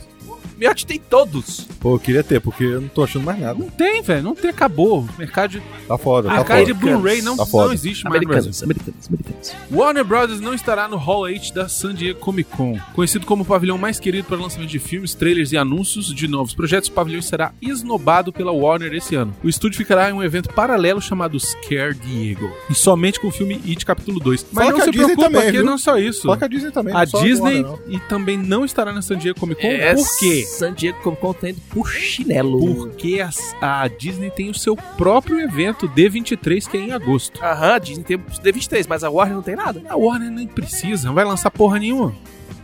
Miotti 0.56 0.86
tem 0.86 0.98
todos. 0.98 1.66
Pô, 1.80 1.94
eu 1.94 1.98
queria 1.98 2.22
ter, 2.24 2.40
porque 2.40 2.64
eu 2.64 2.80
não 2.80 2.88
tô 2.88 3.04
achando 3.04 3.24
mais 3.24 3.38
nada. 3.38 3.58
Não 3.58 3.68
tem, 3.68 4.00
velho. 4.02 4.22
Não 4.22 4.34
tem, 4.34 4.50
acabou. 4.50 5.06
Mercado 5.18 5.50
de 5.52 5.62
Tá 5.86 5.96
foda, 5.98 6.28
tá 6.28 6.34
arcade 6.36 6.72
de 6.72 6.74
foda. 6.74 6.86
Blu-ray 6.96 7.22
não, 7.22 7.36
Tá 7.36 7.44
não 7.44 7.50
foda. 7.50 7.74
existe 7.74 8.04
mais. 8.04 8.16
Americanos, 8.16 8.62
americanos, 8.62 9.06
americanos. 9.08 9.54
Warner 9.70 10.04
Brothers 10.04 10.40
não 10.40 10.54
estará 10.54 10.88
no 10.88 10.96
Hall 10.96 11.26
H 11.26 11.52
da 11.54 11.68
San 11.68 11.94
Diego 11.94 12.18
Comic 12.18 12.50
Con. 12.50 12.78
Conhecido 12.94 13.26
como 13.26 13.42
o 13.42 13.46
pavilhão 13.46 13.78
mais 13.78 14.00
querido 14.00 14.26
para 14.26 14.36
lançamento 14.36 14.70
de 14.70 14.78
filmes, 14.78 15.14
trailers 15.14 15.52
e 15.52 15.56
anúncios 15.56 16.06
de 16.14 16.26
novos 16.26 16.54
projetos, 16.54 16.88
o 16.88 16.92
pavilhão 16.92 17.22
será 17.22 17.52
esnobado 17.62 18.32
pela 18.32 18.50
Warner 18.52 18.92
esse 18.94 19.14
ano. 19.14 19.34
O 19.44 19.48
estúdio 19.48 19.76
ficará 19.76 20.10
em 20.10 20.12
um 20.12 20.22
evento 20.22 20.48
paralelo 20.52 21.00
chamado 21.00 21.38
Scare 21.38 21.94
Diego. 21.94 22.50
E 22.70 22.74
somente 22.74 23.20
com 23.20 23.28
o 23.28 23.30
filme 23.32 23.60
It 23.66 23.84
Capítulo 23.86 24.18
2. 24.18 24.46
Mas 24.52 24.64
Fala 24.66 24.70
não 24.76 24.80
a 24.80 24.84
se 24.84 24.90
Disney 24.90 25.04
preocupa, 25.06 25.26
também, 25.28 25.42
porque 25.42 25.56
viu? 25.58 25.64
não 25.66 25.74
é 25.74 25.78
só 25.78 25.98
isso. 25.98 26.22
Só 26.22 26.36
que 26.36 26.44
a 26.44 26.48
Disney 26.48 26.70
também. 26.72 26.94
A 26.94 26.98
não 27.00 27.06
só 27.06 27.22
Disney 27.22 27.62
Warner, 27.62 27.78
e 27.88 28.00
também 28.08 28.36
não 28.38 28.64
estará 28.64 28.92
na 28.92 29.02
San 29.02 29.18
Diego 29.18 29.38
Comic 29.38 29.60
Con. 29.60 29.68
É, 29.68 29.94
Por 29.94 30.18
quê? 30.18 30.45
San 30.46 30.72
Diego 30.72 30.98
Comic 31.02 31.20
Con 31.20 31.32
tá 31.34 31.50
indo 31.50 31.60
por 31.70 31.88
chinelo. 31.90 32.74
Porque 32.74 33.20
a, 33.20 33.82
a 33.82 33.88
Disney 33.88 34.30
tem 34.30 34.48
o 34.50 34.54
seu 34.54 34.76
próprio 34.76 35.40
evento 35.40 35.88
D23, 35.88 36.68
que 36.68 36.76
é 36.76 36.80
em 36.80 36.92
agosto. 36.92 37.42
Aham, 37.42 37.74
a 37.74 37.78
Disney 37.78 38.04
tem 38.04 38.16
os 38.16 38.38
D23, 38.38 38.86
mas 38.88 39.04
a 39.04 39.10
Warner 39.10 39.34
não 39.36 39.42
tem 39.42 39.56
nada. 39.56 39.82
A 39.88 39.96
Warner 39.96 40.30
nem 40.30 40.46
precisa, 40.46 41.08
não 41.08 41.14
vai 41.14 41.24
lançar 41.24 41.50
porra 41.50 41.78
nenhuma. 41.78 42.14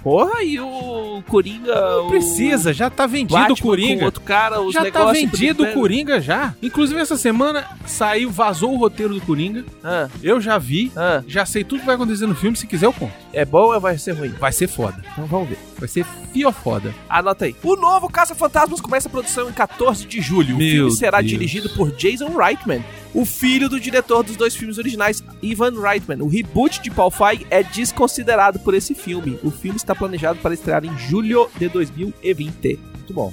Porra, 0.02 0.42
e 0.42 0.58
o 0.58 1.22
Coringa. 1.28 1.74
Não 1.74 2.06
o 2.06 2.10
precisa, 2.10 2.72
já 2.72 2.90
tá 2.90 3.06
vendido 3.06 3.38
Batman 3.38 3.54
o 3.54 3.62
Coringa. 3.62 4.04
Outro 4.04 4.20
cara, 4.22 4.60
os 4.60 4.72
Já 4.74 4.90
tá 4.90 5.12
vendido 5.12 5.62
o 5.64 5.72
Coringa 5.72 6.20
já. 6.20 6.54
Inclusive 6.62 7.00
essa 7.00 7.16
semana 7.16 7.64
saiu, 7.86 8.30
vazou 8.30 8.72
o 8.74 8.76
roteiro 8.78 9.14
do 9.14 9.20
Coringa. 9.20 9.64
Ah, 9.82 10.08
Eu 10.22 10.40
já 10.40 10.58
vi, 10.58 10.90
ah, 10.96 11.22
já 11.26 11.46
sei 11.46 11.62
tudo 11.64 11.80
que 11.80 11.86
vai 11.86 11.94
acontecer 11.94 12.26
no 12.26 12.34
filme, 12.34 12.56
se 12.56 12.66
quiser 12.66 12.86
eu 12.86 12.92
conto. 12.92 13.12
é 13.32 13.44
bom 13.44 13.72
ou 13.72 13.80
vai 13.80 13.96
ser 13.98 14.12
ruim? 14.12 14.30
Vai 14.30 14.52
ser 14.52 14.66
foda. 14.68 15.02
Então 15.12 15.26
vamos 15.26 15.48
ver. 15.48 15.58
Vai 15.78 15.88
ser 15.88 16.04
fiofoda. 16.32 16.94
Anota 17.08 17.44
aí. 17.44 17.54
O 17.62 17.76
novo 17.76 18.08
Caça 18.08 18.34
Fantasmas 18.34 18.80
começa 18.80 19.08
a 19.08 19.10
produção 19.10 19.48
em 19.48 19.52
14 19.52 20.06
de 20.06 20.20
julho. 20.20 20.54
O 20.54 20.58
Meu 20.58 20.68
filme 20.68 20.90
será 20.92 21.18
Deus. 21.20 21.30
dirigido 21.30 21.68
por 21.70 21.90
Jason 21.92 22.28
Reitman, 22.36 22.84
o 23.14 23.24
filho 23.24 23.68
do 23.68 23.78
diretor 23.78 24.22
dos 24.22 24.36
dois 24.36 24.54
filmes 24.54 24.78
originais, 24.78 25.22
Ivan 25.42 25.80
Reitman. 25.80 26.22
O 26.22 26.28
reboot 26.28 26.80
de 26.80 26.90
Paul 26.90 27.10
Feig 27.10 27.46
é 27.50 27.62
desconsiderado 27.62 28.58
por 28.60 28.74
esse 28.74 28.94
filme. 28.94 29.38
O 29.42 29.50
filme 29.50 29.76
está 29.76 29.94
planejado 29.94 30.38
para 30.40 30.54
estrear 30.54 30.84
em 30.84 30.96
julho 30.98 31.48
de 31.58 31.68
2020. 31.68 32.78
Muito 32.96 33.12
bom. 33.14 33.32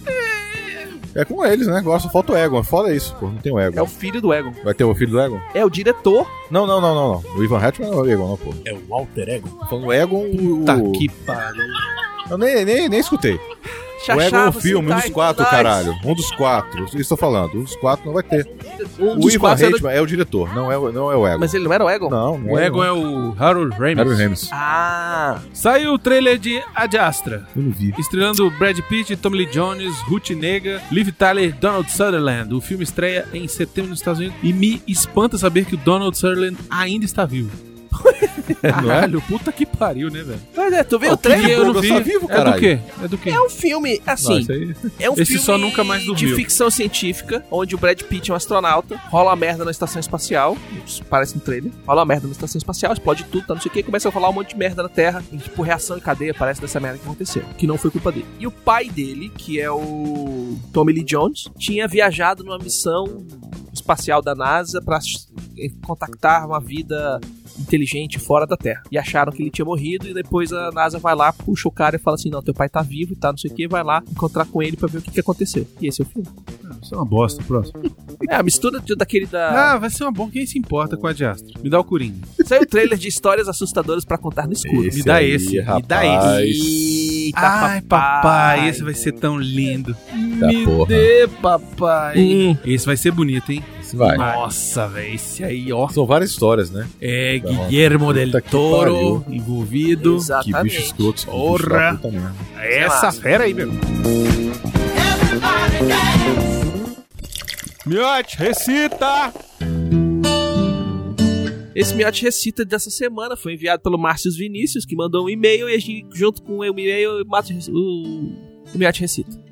É 1.15 1.25
com 1.25 1.43
eles, 1.43 1.65
né? 1.67 1.81
Gosta, 1.81 2.07
falta 2.09 2.33
o 2.33 2.37
Egon. 2.37 2.61
Foda 2.63 2.93
isso, 2.95 3.15
pô. 3.19 3.27
Não 3.27 3.37
tem 3.37 3.51
o 3.51 3.59
É 3.59 3.65
Egon. 3.67 3.81
o 3.81 3.87
filho 3.87 4.21
do 4.21 4.31
Egon. 4.31 4.53
Vai 4.63 4.73
ter 4.75 4.83
o 4.83 4.93
filho 4.93 5.11
do 5.11 5.19
Egon? 5.19 5.39
É 5.55 5.65
o 5.65 5.69
diretor. 5.69 6.29
Não, 6.51 6.67
não, 6.67 6.79
não, 6.79 6.93
não, 6.93 7.21
não. 7.23 7.35
O 7.35 7.43
Ivan 7.43 7.57
Hatchman 7.57 7.89
não 7.89 7.99
é 7.99 8.01
o 8.01 8.11
Egon, 8.11 8.27
não, 8.27 8.37
pô. 8.37 8.53
É 8.65 8.73
o 8.73 8.79
Walter 8.87 9.27
Egon. 9.27 9.49
Falando 9.67 9.87
o 9.87 9.93
Egon, 9.93 10.25
o... 10.25 10.63
Tá 10.65 10.75
que 10.95 11.09
pariu. 11.25 11.63
Eu 12.29 12.37
nem, 12.37 12.63
nem, 12.63 12.87
nem 12.87 12.99
escutei. 12.99 13.39
Chachá, 14.05 14.15
o 14.15 14.21
Egon 14.21 14.37
é 14.37 14.47
o 14.49 14.51
você 14.53 14.61
filme, 14.61 14.85
um 14.87 14.89
tá 14.89 14.95
dos 15.01 15.09
quatro, 15.11 15.43
nice. 15.43 15.55
caralho. 15.55 15.95
Um 16.05 16.13
dos 16.15 16.31
quatro. 16.31 16.85
Isso 16.85 16.97
estou 16.99 17.17
falando. 17.17 17.55
Um 17.57 17.63
dos 17.63 17.75
quatro 17.75 18.05
não 18.05 18.13
vai 18.13 18.23
ter. 18.23 18.47
Um 18.99 19.11
o 19.11 19.15
dos 19.17 19.33
Ivan 19.33 19.39
quatro 19.49 19.65
era- 19.65 19.75
Hatchman 19.75 19.91
é 19.93 20.01
o 20.01 20.05
diretor, 20.05 20.53
não 20.55 20.71
é, 20.71 20.77
o- 20.77 20.91
não 20.91 21.11
é 21.11 21.15
o 21.15 21.27
Egon. 21.27 21.39
Mas 21.39 21.53
ele 21.53 21.65
não 21.65 21.73
era 21.73 21.83
o 21.85 21.89
Egon? 21.89 22.09
Não, 22.09 22.37
não 22.37 22.53
O 22.53 22.59
Egon 22.59 22.83
é 22.83 22.91
o 22.91 23.35
Harold 23.37 23.75
Ramis. 23.77 23.99
Harold 23.99 24.21
Ramis. 24.23 24.49
Ah, 24.51 25.39
Saiu 25.53 25.93
o 25.93 25.99
trailer 25.99 26.37
de 26.37 26.61
Ad 26.73 26.97
Astra. 26.97 27.45
Eu 27.55 27.61
não 27.63 27.71
vi. 27.71 27.93
Estrelando 27.99 28.49
Brad 28.51 28.79
Pitt, 28.81 29.15
Tommy 29.17 29.37
Lee 29.39 29.45
Jones, 29.47 29.95
Ruth 30.03 30.29
Nega, 30.31 30.81
Liv 30.91 31.09
Tyler 31.11 31.49
e 31.49 31.51
Donald 31.51 31.91
Sutherland. 31.91 32.53
O 32.53 32.61
filme 32.61 32.83
estreia 32.83 33.27
em 33.33 33.47
setembro 33.47 33.89
nos 33.91 33.99
Estados 33.99 34.19
Unidos 34.19 34.37
e 34.41 34.53
me 34.53 34.81
espanta 34.87 35.37
saber 35.37 35.65
que 35.65 35.75
o 35.75 35.77
Donald 35.77 36.17
Sutherland 36.17 36.57
ainda 36.69 37.05
está 37.05 37.25
vivo. 37.25 37.49
Caralho, 38.61 39.21
puta 39.21 39.51
que 39.51 39.65
pariu, 39.65 40.09
né, 40.09 40.23
velho? 40.23 40.39
mas 40.55 40.73
é, 40.73 40.83
tu 40.83 40.99
Ó, 41.03 41.13
o 41.13 41.17
trailer? 41.17 41.51
Eu 41.51 41.73
não 41.73 41.81
vi. 41.81 41.89
tá 41.89 41.99
vivo, 41.99 42.27
é 42.29 42.43
do 42.43 42.59
quê? 42.59 42.79
É 43.03 43.07
do 43.07 43.17
quê? 43.17 43.29
É 43.29 43.41
um 43.41 43.49
filme, 43.49 44.01
assim, 44.05 44.45
aí... 44.49 44.75
é 44.99 45.09
um 45.09 45.13
Esse 45.13 45.25
filme 45.25 45.39
só 45.39 45.57
nunca 45.57 45.83
mais 45.83 46.05
dormiu. 46.05 46.29
de 46.29 46.35
ficção 46.35 46.69
científica, 46.69 47.43
onde 47.51 47.75
o 47.75 47.77
Brad 47.77 48.01
Pitt 48.01 48.29
é 48.29 48.33
um 48.33 48.37
astronauta, 48.37 48.95
rola 49.09 49.35
merda 49.35 49.65
na 49.65 49.71
estação 49.71 49.99
espacial, 49.99 50.57
isso 50.85 51.03
parece 51.05 51.35
no 51.35 51.41
trailer, 51.41 51.71
rola 51.85 52.05
merda 52.05 52.27
na 52.27 52.33
estação 52.33 52.57
espacial, 52.57 52.93
explode 52.93 53.25
tudo, 53.25 53.47
tá 53.47 53.53
não 53.53 53.61
sei 53.61 53.69
o 53.69 53.73
que, 53.73 53.83
começa 53.83 54.09
a 54.09 54.11
rolar 54.11 54.29
um 54.29 54.33
monte 54.33 54.49
de 54.49 54.57
merda 54.57 54.83
na 54.83 54.89
Terra, 54.89 55.23
e 55.31 55.37
tipo, 55.37 55.61
reação 55.61 55.97
em 55.97 56.01
cadeia 56.01 56.33
parece 56.33 56.61
dessa 56.61 56.79
merda 56.79 56.97
que 56.97 57.05
aconteceu, 57.05 57.43
que 57.57 57.67
não 57.67 57.77
foi 57.77 57.91
culpa 57.91 58.11
dele. 58.11 58.27
E 58.39 58.47
o 58.47 58.51
pai 58.51 58.89
dele, 58.89 59.29
que 59.29 59.59
é 59.59 59.71
o 59.71 60.57
Tommy 60.73 60.93
Lee 60.93 61.03
Jones, 61.03 61.49
tinha 61.57 61.87
viajado 61.87 62.43
numa 62.43 62.57
missão 62.57 63.25
espacial 63.73 64.21
da 64.21 64.35
NASA 64.35 64.81
pra 64.81 64.99
contactar 65.85 66.45
uma 66.45 66.59
vida 66.59 67.19
inteligente 67.59 68.19
fora 68.19 68.45
da 68.47 68.55
Terra. 68.57 68.81
E 68.91 68.97
acharam 68.97 69.31
que 69.31 69.41
ele 69.41 69.49
tinha 69.51 69.65
morrido 69.65 70.07
e 70.07 70.13
depois 70.13 70.51
a 70.53 70.71
NASA 70.71 70.97
vai 70.99 71.15
lá, 71.15 71.31
puxa 71.33 71.67
o 71.67 71.71
cara 71.71 71.95
e 71.95 71.99
fala 71.99 72.15
assim: 72.15 72.29
"Não, 72.29 72.41
teu 72.41 72.53
pai 72.53 72.69
tá 72.69 72.81
vivo 72.81 73.13
e 73.13 73.15
tá 73.15 73.31
não 73.31 73.37
sei 73.37 73.51
o 73.51 73.53
que, 73.53 73.67
vai 73.67 73.83
lá 73.83 74.01
encontrar 74.09 74.45
com 74.45 74.61
ele 74.63 74.77
pra 74.77 74.87
ver 74.87 74.99
o 74.99 75.01
que, 75.01 75.11
que 75.11 75.19
aconteceu". 75.19 75.67
E 75.81 75.87
esse 75.87 76.01
é 76.01 76.05
o 76.05 76.07
filme. 76.07 76.27
Isso 76.81 76.93
é 76.93 76.97
uma 76.97 77.05
bosta, 77.05 77.43
próximo. 77.43 77.81
É, 78.29 78.35
a 78.35 78.43
mistura 78.43 78.79
de- 78.79 78.95
daquele 78.95 79.25
da 79.25 79.73
Ah, 79.73 79.77
vai 79.77 79.89
ser 79.89 80.03
uma 80.03 80.11
boa. 80.11 80.29
Quem 80.29 80.45
se 80.45 80.57
importa 80.57 80.95
com 80.97 81.07
a 81.07 81.09
Ad 81.11 81.25
Astra? 81.25 81.59
Me 81.61 81.69
dá 81.69 81.79
o 81.79 81.83
Coringa. 81.83 82.19
Saiu 82.45 82.61
o 82.61 82.65
trailer 82.65 82.97
de 82.97 83.07
histórias 83.07 83.47
assustadoras 83.49 84.05
pra 84.05 84.17
contar 84.17 84.45
no 84.47 84.53
escuro. 84.53 84.85
Esse 84.85 84.99
Me 84.99 85.03
dá 85.03 85.15
aí, 85.15 85.31
esse, 85.31 85.57
me 85.57 85.81
dá 85.81 85.99
rapaz. 86.01 86.49
Eita, 86.49 87.39
Ai, 87.39 87.81
papai, 87.81 88.69
esse 88.69 88.83
vai 88.83 88.93
ser 88.93 89.13
tão 89.13 89.37
lindo. 89.39 89.95
Da 90.39 90.47
Me 90.47 90.63
porra. 90.65 90.87
dê, 90.87 91.27
papai. 91.41 92.17
Hum. 92.19 92.57
Esse 92.65 92.85
vai 92.85 92.97
ser 92.97 93.11
bonito, 93.11 93.51
hein? 93.51 93.63
Esse 93.89 93.97
vai. 93.97 94.15
Nossa, 94.17 94.87
velho, 94.87 95.15
esse 95.15 95.43
aí, 95.43 95.73
ó. 95.73 95.89
São 95.89 96.05
várias 96.05 96.29
histórias, 96.29 96.69
né? 96.69 96.87
É 97.01 97.39
Nossa, 97.39 97.69
Guillermo 97.69 98.13
del 98.13 98.27
puta 98.27 98.41
que 98.41 98.49
Toro 98.51 99.25
envolvido. 99.27 100.11
Que 100.11 100.17
Exatamente. 100.17 100.63
bicho 100.63 100.81
escroto. 100.81 101.25
Porra. 101.25 101.93
da 101.95 102.11
mesmo. 102.11 102.35
Essa 102.59 103.11
fera 103.11 103.45
aí, 103.45 103.53
meu. 103.53 103.71
Miote, 107.87 108.37
recita! 108.37 109.33
Esse 111.73 111.95
Miote 111.95 112.23
Recita 112.23 112.65
dessa 112.65 112.91
semana 112.91 113.35
foi 113.37 113.53
enviado 113.53 113.81
pelo 113.81 113.97
Márcio 113.97 114.31
Vinícius, 114.31 114.85
que 114.85 114.95
mandou 114.95 115.25
um 115.25 115.29
e-mail 115.29 115.67
e 115.69 115.73
a 115.73 115.79
gente, 115.79 116.05
junto 116.13 116.43
com 116.43 116.57
o 116.57 116.65
e-mail, 116.65 117.25
mata 117.25 117.53
o, 117.71 118.33
o 118.75 118.77
Miote 118.77 119.01
Recita. 119.01 119.48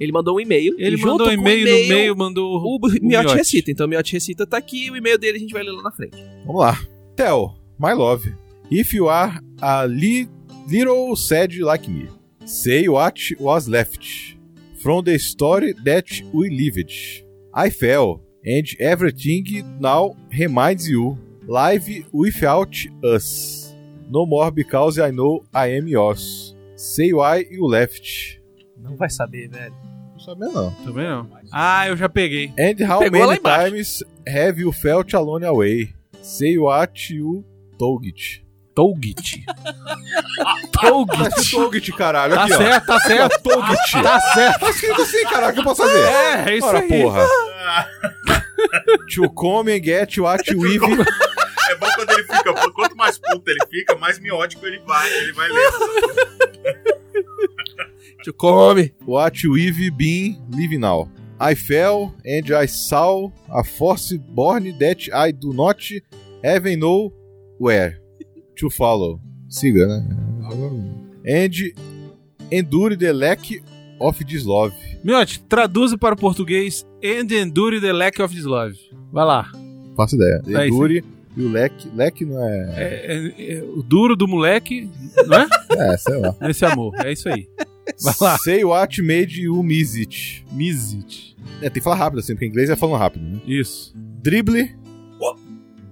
Ele 0.00 0.12
mandou 0.12 0.36
um 0.36 0.40
e-mail. 0.40 0.74
Ele 0.78 0.96
mandou 0.96 1.28
um 1.28 1.32
e-mail 1.32 1.64
no 1.82 1.88
meio, 1.88 2.16
mandou 2.16 2.56
O, 2.56 2.76
o 2.76 2.88
Miote 2.88 3.04
Miote. 3.04 3.34
Recita. 3.36 3.70
Então 3.70 3.86
o 3.86 3.88
Miote 3.88 4.14
Recita 4.14 4.46
tá 4.46 4.56
aqui 4.56 4.86
e 4.86 4.90
o 4.90 4.96
e-mail 4.96 5.18
dele 5.18 5.36
a 5.36 5.40
gente 5.40 5.52
vai 5.52 5.62
ler 5.62 5.72
lá 5.72 5.82
na 5.82 5.92
frente. 5.92 6.16
Vamos 6.46 6.62
lá. 6.62 6.80
Tell, 7.14 7.54
my 7.78 7.92
love, 7.92 8.34
if 8.70 8.94
you 8.94 9.10
are 9.10 9.38
a 9.60 9.84
li 9.84 10.26
little 10.70 11.14
sad 11.14 11.54
like 11.58 11.90
me, 11.90 12.08
say 12.46 12.88
what 12.88 13.20
was 13.38 13.66
left 13.68 14.38
from 14.82 15.04
the 15.04 15.18
story 15.18 15.74
that 15.84 16.06
we 16.32 16.48
lived. 16.48 16.90
I 17.52 17.68
fell, 17.68 18.22
and 18.42 18.64
everything 18.78 19.44
now 19.78 20.16
reminds 20.30 20.88
you, 20.88 21.18
live 21.46 22.06
without 22.12 22.74
us. 23.04 23.74
No 24.08 24.24
more 24.24 24.50
because 24.50 24.98
I 24.98 25.10
know 25.10 25.44
I 25.52 25.76
am 25.76 25.86
yours. 25.86 26.54
Say 26.74 27.12
why 27.12 27.44
you 27.50 27.66
left. 27.66 28.40
Não 28.82 28.96
vai 28.96 29.10
saber, 29.10 29.48
velho. 29.48 29.74
Sabia 30.30 30.48
não. 30.48 30.70
Também 30.84 31.08
não. 31.08 31.28
Ah, 31.50 31.88
eu 31.88 31.96
já 31.96 32.08
peguei. 32.08 32.52
And 32.58 32.86
how 32.88 33.00
Pegou 33.00 33.26
many 33.26 33.40
times 33.40 34.04
have 34.28 34.60
you 34.60 34.70
felt 34.70 35.12
alone 35.12 35.44
away? 35.44 35.92
Say 36.22 36.56
what 36.56 37.12
you 37.12 37.44
told 37.76 38.06
it. 38.06 38.44
Tolgit. 38.72 39.44
Mas 41.18 41.34
que 41.34 41.50
Tolgit, 41.50 41.92
caralho. 41.92 42.34
Tá 42.34 42.44
Aqui, 42.44 42.56
certo, 42.56 42.86
tá 42.86 43.00
certo. 43.00 43.40
ó. 43.44 43.50
Tolgit. 43.50 43.92
Tá 44.02 44.20
certo. 44.20 44.60
Tá 44.60 44.70
escrito 44.70 45.02
assim, 45.02 45.24
caralho. 45.24 45.50
O 45.50 45.54
que 45.54 45.60
eu 45.60 45.64
posso 45.64 45.82
fazer? 45.82 46.04
É, 46.04 46.50
é 46.50 46.56
isso 46.56 46.66
Ora, 46.68 46.78
aí. 46.78 46.88
porra. 46.88 47.26
to 49.12 49.28
come 49.30 49.72
and 49.72 49.82
get 49.82 50.16
what 50.18 50.48
you 50.48 50.60
weave. 50.60 50.84
É 50.84 51.74
bom 51.74 51.88
quando 51.96 52.10
ele 52.12 52.22
fica. 52.22 52.54
Quanto 52.72 52.96
mais 52.96 53.18
puto 53.18 53.50
ele 53.50 53.66
fica, 53.68 53.96
mais 53.96 54.20
miótico 54.20 54.64
ele 54.64 54.78
vai. 54.86 55.12
Ele 55.12 55.32
vai 55.32 55.48
lendo. 55.48 55.78
Tu 58.24 58.32
come. 58.32 58.90
What 59.06 59.42
you 59.44 59.52
weave 59.52 59.90
been 59.96 60.36
living 60.50 60.80
now. 60.80 61.08
I 61.40 61.54
fell 61.54 62.14
and 62.24 62.50
I 62.54 62.66
saw 62.66 63.30
a 63.50 63.64
force 63.64 64.12
born 64.12 64.76
that 64.78 65.08
I 65.12 65.32
do 65.32 65.54
not 65.54 65.80
even 66.44 66.78
know 66.78 67.12
where 67.58 67.98
to 68.58 68.68
follow. 68.68 69.20
Siga, 69.48 69.86
né? 69.86 70.06
And 71.26 71.72
endure 72.50 72.96
the 72.96 73.12
lack 73.12 73.62
of 73.98 74.22
this 74.24 74.44
love. 74.44 74.74
Miote, 75.02 75.40
traduza 75.48 75.96
para 75.96 76.14
o 76.14 76.18
português 76.18 76.86
and 77.02 77.30
endure 77.32 77.80
the 77.80 77.92
lack 77.92 78.20
of 78.20 78.34
this 78.34 78.44
love. 78.44 78.74
Vai 79.10 79.24
lá. 79.24 79.50
Faço 79.96 80.16
ideia. 80.16 80.42
É 80.46 80.66
Endure 80.66 81.02
e 81.36 81.42
o 81.42 81.50
leque. 81.50 81.88
Leque 81.94 82.24
não 82.24 82.42
é. 82.46 82.74
É, 82.76 83.16
é- 83.16 83.52
é 83.58 83.62
o 83.62 83.82
duro 83.82 84.14
do 84.14 84.28
moleque, 84.28 84.90
não 85.26 85.38
é? 85.38 85.46
É, 85.92 85.96
sei 85.96 86.16
lá. 86.18 86.36
Esse 86.42 86.64
amor, 86.66 86.94
é 86.98 87.12
isso 87.12 87.28
aí. 87.28 87.48
Vai 88.02 88.14
lá. 88.20 88.38
Say 88.38 88.64
what 88.64 89.00
made 89.02 89.40
you 89.40 89.62
miss 89.62 89.94
it. 89.96 90.44
Miss 90.52 90.92
it. 90.94 91.36
É, 91.60 91.64
tem 91.70 91.74
que 91.74 91.80
falar 91.80 91.96
rápido 91.96 92.18
assim, 92.20 92.34
porque 92.34 92.44
em 92.46 92.48
inglês 92.48 92.70
é 92.70 92.76
falando 92.76 92.98
rápido, 92.98 93.24
né? 93.24 93.40
Isso. 93.46 93.92
Dribble 94.22 94.74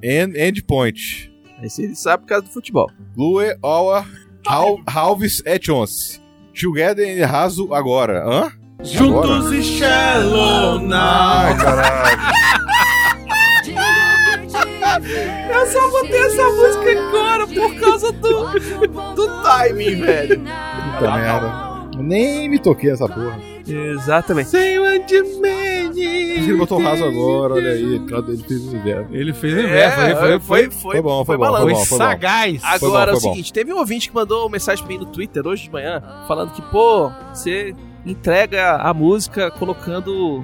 and 0.05 0.33
end 0.37 0.63
point. 0.63 1.33
Esse 1.63 1.83
ele 1.83 1.95
sabe 1.97 2.23
por 2.23 2.29
causa 2.29 2.45
do 2.47 2.51
futebol. 2.53 2.89
Glue 3.17 3.43
our 3.65 4.07
hal- 4.47 4.81
halves 4.89 5.43
at 5.47 5.69
once. 5.69 6.21
Together 6.59 7.07
and 7.07 7.27
Raso 7.27 7.73
agora. 7.75 8.25
Hã? 8.25 8.53
Juntos 8.83 9.53
e 9.53 9.63
Shallow 9.63 10.79
Now. 10.81 10.97
Ai, 10.99 11.57
caralho. 11.57 12.19
Eu 15.53 15.67
só 15.67 15.91
botei 15.91 16.21
essa 16.21 16.45
música 16.45 17.01
agora 17.09 17.47
por 17.47 17.75
causa 17.81 18.13
do, 18.13 19.15
do 19.15 19.43
timing, 19.43 20.01
velho. 20.01 20.41
Puta 20.41 21.11
merda. 21.17 21.68
Eu 21.99 22.03
Nem 22.05 22.49
me 22.49 22.59
toquei 22.59 22.91
essa 22.91 23.09
porra. 23.09 23.39
Exatamente. 23.67 24.57
Ele 24.57 26.55
botou 26.57 26.79
o 26.79 26.83
raso 26.83 27.05
agora, 27.05 27.55
olha 27.55 27.71
aí. 27.73 27.83
Ele 27.83 27.97
ele 28.29 28.37
fez 28.47 28.67
o 28.67 28.77
inverno. 28.77 29.07
Ele 29.11 29.33
fez 29.33 29.55
o 29.55 29.59
É, 29.59 29.63
inverno. 29.65 30.17
foi, 30.17 30.41
foi, 30.41 30.71
foi, 30.71 30.93
Foi 30.93 31.03
bom, 31.03 31.25
foi 31.25 31.37
bom, 31.37 31.45
foi 31.47 31.59
foi 31.59 31.73
bom, 31.73 31.85
foi 31.85 31.99
bom. 31.99 32.05
sagaz. 32.05 32.61
Foi 32.63 32.79
bom, 32.79 32.87
Agora 32.87 33.11
é 33.11 33.15
o 33.15 33.17
foi 33.21 33.29
bom. 33.29 33.33
seguinte, 33.35 33.53
teve 33.53 33.73
um 33.73 33.79
ouvinte 33.79 34.09
que 34.09 34.15
mandou 34.15 34.43
uma 34.45 34.51
mensagem 34.51 34.85
pra 34.85 34.93
mim 34.93 35.01
no 35.01 35.07
Twitter 35.07 35.47
hoje 35.47 35.65
de 35.65 35.71
manhã, 35.73 36.03
falando 36.27 36.53
que, 36.53 36.63
pô, 36.63 37.11
você 37.33 37.75
entrega 38.07 38.77
a 38.77 38.95
música 38.95 39.51
colocando 39.51 40.43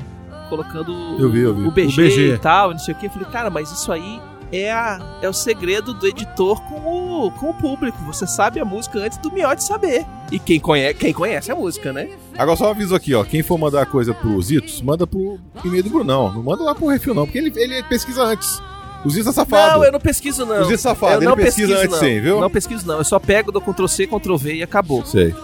colocando 0.50 0.92
Eu 1.18 1.30
vi, 1.30 1.40
eu 1.40 1.54
vi. 1.54 1.66
o 1.66 1.70
BG, 1.70 1.88
O 2.02 2.04
BG. 2.04 2.34
e 2.34 2.38
tal, 2.38 2.70
não 2.72 2.78
sei 2.78 2.94
o 2.94 2.98
que. 2.98 3.06
Eu 3.06 3.10
falei, 3.10 3.28
cara, 3.30 3.48
mas 3.48 3.70
isso 3.72 3.90
aí 3.90 4.20
é, 4.52 4.72
a, 4.72 5.18
é 5.22 5.28
o 5.28 5.32
segredo 5.32 5.94
do 5.94 6.06
editor 6.06 6.60
com 6.62 7.26
o, 7.26 7.30
com 7.32 7.50
o 7.50 7.54
público. 7.54 7.98
Você 8.04 8.26
sabe 8.26 8.60
a 8.60 8.64
música 8.64 8.98
antes 8.98 9.18
do 9.18 9.30
Miote 9.32 9.64
saber. 9.64 10.04
E 10.30 10.38
quem 10.38 10.58
conhece, 10.60 10.94
quem 10.94 11.12
conhece 11.12 11.50
a 11.50 11.54
música, 11.54 11.92
né? 11.92 12.08
Agora 12.36 12.56
só 12.56 12.66
um 12.68 12.70
aviso 12.70 12.94
aqui, 12.94 13.14
ó. 13.14 13.24
Quem 13.24 13.42
for 13.42 13.58
mandar 13.58 13.86
coisa 13.86 14.12
pro 14.14 14.40
Zitos, 14.42 14.80
manda 14.82 15.06
pro 15.06 15.38
e-mail 15.64 15.82
do 15.82 15.90
Brunão. 15.90 16.32
Não 16.32 16.42
manda 16.42 16.62
lá 16.62 16.74
pro 16.74 16.86
refil, 16.88 17.14
não, 17.14 17.24
porque 17.26 17.38
ele, 17.38 17.52
ele 17.56 17.82
pesquisa 17.84 18.22
antes. 18.22 18.60
O 19.04 19.10
Zitos 19.10 19.28
é 19.28 19.32
safado. 19.32 19.78
Não, 19.78 19.84
eu 19.84 19.92
não 19.92 20.00
pesquiso, 20.00 20.46
não. 20.46 20.60
O 20.62 20.64
Zitos 20.64 20.80
é 20.80 20.88
safado, 20.88 21.12
Eu 21.12 21.18
ele 21.18 21.26
não 21.26 21.36
pesquisa 21.36 21.68
pesquiso, 21.68 21.82
antes 21.94 22.00
não. 22.00 22.08
sim, 22.08 22.20
viu? 22.20 22.40
Não 22.40 22.50
pesquiso, 22.50 22.86
não. 22.86 22.98
Eu 22.98 23.04
só 23.04 23.18
pego, 23.18 23.52
dou 23.52 23.60
Ctrl 23.60 23.86
C, 23.86 24.06
Ctrl 24.06 24.36
V 24.36 24.54
e 24.54 24.62
acabou. 24.62 25.04
Sei. 25.04 25.34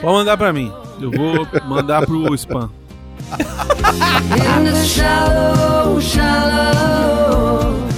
Pode 0.00 0.14
mandar 0.14 0.36
pra 0.36 0.52
mim. 0.52 0.72
Eu 1.00 1.10
vou 1.10 1.46
mandar 1.68 2.06
pro 2.06 2.34
spam. 2.34 2.70
In 3.32 4.64
the 4.64 4.84
shallow, 4.84 6.00
shallow. 6.00 7.91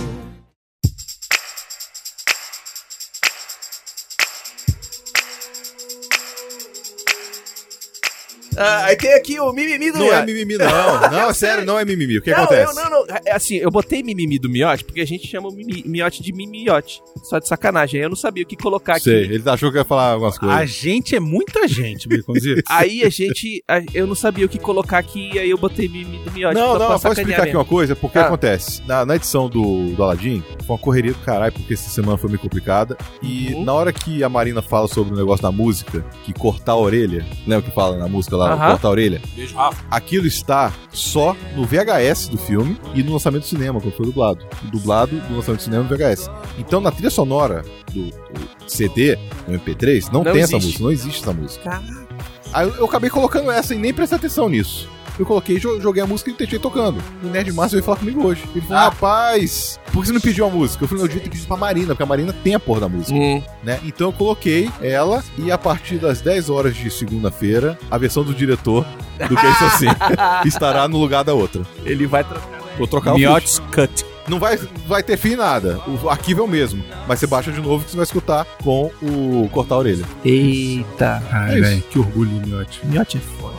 Ah, 8.56 8.84
aí 8.86 8.96
tem 8.96 9.12
aqui 9.14 9.38
o 9.40 9.52
mimimi 9.52 9.90
do 9.90 9.98
Não 9.98 10.06
é 10.06 10.10
Miote. 10.10 10.26
mimimi, 10.26 10.56
não. 10.58 10.64
Não, 11.10 11.30
é 11.30 11.34
sério, 11.34 11.64
não 11.64 11.78
é 11.78 11.84
mimimi. 11.84 12.18
O 12.18 12.22
que 12.22 12.30
não, 12.30 12.44
acontece? 12.44 12.70
Eu, 12.78 12.84
não, 12.84 12.90
não. 13.06 13.16
É 13.26 13.32
assim, 13.32 13.56
eu 13.56 13.70
botei 13.70 14.02
mimimi 14.02 14.38
do 14.38 14.48
miote 14.48 14.84
porque 14.84 15.00
a 15.00 15.06
gente 15.06 15.26
chama 15.26 15.48
o 15.48 15.52
mimi, 15.52 15.82
miote 15.86 16.22
de 16.22 16.32
mimiote. 16.32 17.00
Só 17.24 17.38
de 17.38 17.48
sacanagem. 17.48 18.00
Aí 18.00 18.06
eu 18.06 18.08
não 18.10 18.16
sabia 18.16 18.42
o 18.42 18.46
que 18.46 18.56
colocar 18.56 18.94
aqui. 18.94 19.04
Sei, 19.04 19.24
ele 19.24 19.42
achou 19.48 19.70
que 19.70 19.78
ia 19.78 19.84
falar 19.84 20.12
algumas 20.12 20.36
A 20.36 20.40
coisas. 20.40 20.70
gente 20.70 21.14
é 21.16 21.20
muita 21.20 21.66
gente, 21.68 22.08
Baconzitos. 22.08 22.62
Aí 22.68 23.02
a 23.04 23.08
gente. 23.08 23.62
a- 23.68 23.82
eu 23.92 24.06
não 24.06 24.14
sabia 24.14 24.44
o 24.46 24.48
que 24.48 24.58
colocar 24.58 24.98
aqui, 24.98 25.38
aí 25.38 25.50
eu 25.50 25.58
botei 25.58 25.88
mimimi 25.88 26.18
do 26.24 26.30
miote. 26.32 26.54
Não, 26.54 26.70
pra- 26.70 26.78
não, 26.78 26.78
pra 26.78 26.86
posso 26.88 27.02
sacanear 27.02 27.20
explicar 27.20 27.42
aqui 27.42 27.46
mesmo. 27.48 27.58
uma 27.60 27.64
coisa? 27.64 27.96
Porque 27.96 28.18
Ah. 28.18 28.26
acontece. 28.26 28.82
Na, 28.86 29.04
na 29.06 29.16
edição 29.16 29.48
do, 29.48 29.90
do 29.94 30.02
Aladdin, 30.02 30.42
foi 30.66 30.76
uma 30.76 30.78
correria 30.78 31.12
do 31.12 31.18
caralho, 31.20 31.52
porque 31.52 31.74
essa 31.74 31.88
semana 31.90 32.16
foi 32.18 32.28
meio 32.30 32.40
complicada. 32.40 32.96
E 33.22 33.54
Uhum. 33.54 33.64
na 33.64 33.72
hora 33.72 33.92
que 33.92 34.22
a 34.24 34.28
Marina 34.28 34.62
fala 34.62 34.86
sobre 34.88 35.12
o 35.12 35.16
negócio 35.16 35.42
da 35.42 35.52
música, 35.52 36.04
que 36.24 36.32
cortar 36.32 36.72
a 36.72 36.76
orelha, 36.76 37.24
lembra 37.46 37.68
que 37.68 37.74
fala 37.74 37.96
na 37.96 38.08
música 38.08 38.36
lá, 38.36 38.43
Aham. 38.52 38.70
cortar 38.72 38.88
a 38.88 38.90
orelha? 38.90 39.22
Beijo, 39.34 39.56
Rafa. 39.56 39.84
Aquilo 39.90 40.26
está 40.26 40.72
só 40.92 41.36
no 41.56 41.64
VHS 41.64 42.28
do 42.28 42.36
filme 42.38 42.76
e 42.94 43.02
no 43.02 43.12
lançamento 43.12 43.42
do 43.42 43.48
cinema, 43.48 43.80
quando 43.80 43.94
foi 43.94 44.06
dublado. 44.06 44.44
O 44.64 44.66
dublado 44.70 45.16
do 45.20 45.36
lançamento 45.36 45.60
do 45.60 45.64
cinema 45.64 45.82
no 45.84 45.88
VHS. 45.88 46.30
Então 46.58 46.80
na 46.80 46.90
trilha 46.90 47.10
sonora 47.10 47.64
do, 47.92 48.04
do 48.10 48.48
CD, 48.66 49.18
no 49.48 49.58
MP3, 49.58 50.06
não, 50.12 50.22
Não 50.24 50.32
tem 50.32 50.42
essa 50.42 50.56
existe. 50.56 50.66
música, 50.66 50.84
não 50.84 50.92
existe 50.92 51.22
essa 51.22 51.32
música. 51.32 51.64
Caraca. 51.70 52.04
Aí 52.52 52.68
eu, 52.68 52.74
eu 52.76 52.84
acabei 52.84 53.10
colocando 53.10 53.50
essa 53.50 53.74
e 53.74 53.78
nem 53.78 53.92
prestei 53.92 54.16
atenção 54.18 54.48
nisso. 54.48 54.88
Eu 55.18 55.24
coloquei, 55.24 55.58
jo- 55.58 55.80
joguei 55.80 56.02
a 56.02 56.06
música 56.06 56.30
e 56.30 56.34
deixei 56.34 56.58
tocando. 56.58 57.00
O 57.22 57.26
Nerd 57.28 57.52
Márcio 57.52 57.76
veio 57.76 57.84
falar 57.84 57.98
comigo 57.98 58.24
hoje. 58.26 58.42
Ele 58.54 58.60
falou, 58.66 58.82
rapaz, 58.84 59.78
por 59.92 60.00
que 60.00 60.08
você 60.08 60.12
não 60.12 60.20
pediu 60.20 60.44
a 60.46 60.50
música? 60.50 60.84
Eu 60.84 60.88
falei, 60.88 61.02
não, 61.02 61.04
eu 61.04 61.08
devia 61.08 61.22
ter 61.24 61.30
pedido 61.30 61.46
pra 61.48 61.56
Marina, 61.56 61.86
porque 61.88 62.02
a 62.02 62.06
Marina 62.06 62.32
tem 62.32 62.54
a 62.54 62.60
porra 62.60 62.80
da 62.80 62.88
música, 62.88 63.14
Hum. 63.18 63.42
né? 63.62 63.78
Então 63.84 64.08
eu 64.08 64.12
coloquei 64.12 64.70
ela 64.82 65.22
e 65.38 65.52
a 65.52 65.58
partir 65.58 65.98
das 65.98 66.20
10 66.20 66.50
horas 66.50 66.74
de 66.76 66.90
segunda-feira, 66.90 67.78
a 67.90 67.96
versão 67.98 68.24
do 68.24 68.34
diretor 68.34 68.84
do 69.28 69.36
que 69.36 69.46
é 69.46 69.50
isso 69.50 69.64
assim 69.64 69.86
estará 70.46 70.88
no 70.88 70.98
lugar 70.98 71.22
da 71.24 71.32
outra. 71.34 71.62
Ele 71.84 72.06
vai 72.06 72.24
trocar. 72.24 72.48
Vou 72.76 72.86
trocar 72.88 73.12
o 73.12 73.16
Miotes 73.16 73.60
Cut. 73.72 74.04
Não 74.26 74.40
vai, 74.40 74.56
vai 74.88 75.02
ter 75.02 75.16
fim 75.18 75.36
nada. 75.36 75.78
O 76.02 76.08
arquivo 76.08 76.40
é 76.40 76.44
o 76.44 76.48
mesmo. 76.48 76.82
Mas 77.06 77.20
você 77.20 77.26
baixa 77.26 77.52
de 77.52 77.60
novo 77.60 77.84
que 77.84 77.90
você 77.90 77.96
vai 77.96 78.04
escutar 78.04 78.44
com 78.64 78.90
o 79.02 79.48
cortar 79.52 79.74
a 79.76 79.78
orelha. 79.78 80.04
Eita. 80.24 81.22
Ai, 81.30 81.50
É 81.50 81.58
isso. 81.60 81.62
velho, 81.68 81.82
que 81.90 81.98
orgulho, 81.98 82.30
Miote. 82.46 82.80
Miote 82.84 83.18
é 83.18 83.20
foda. 83.20 83.53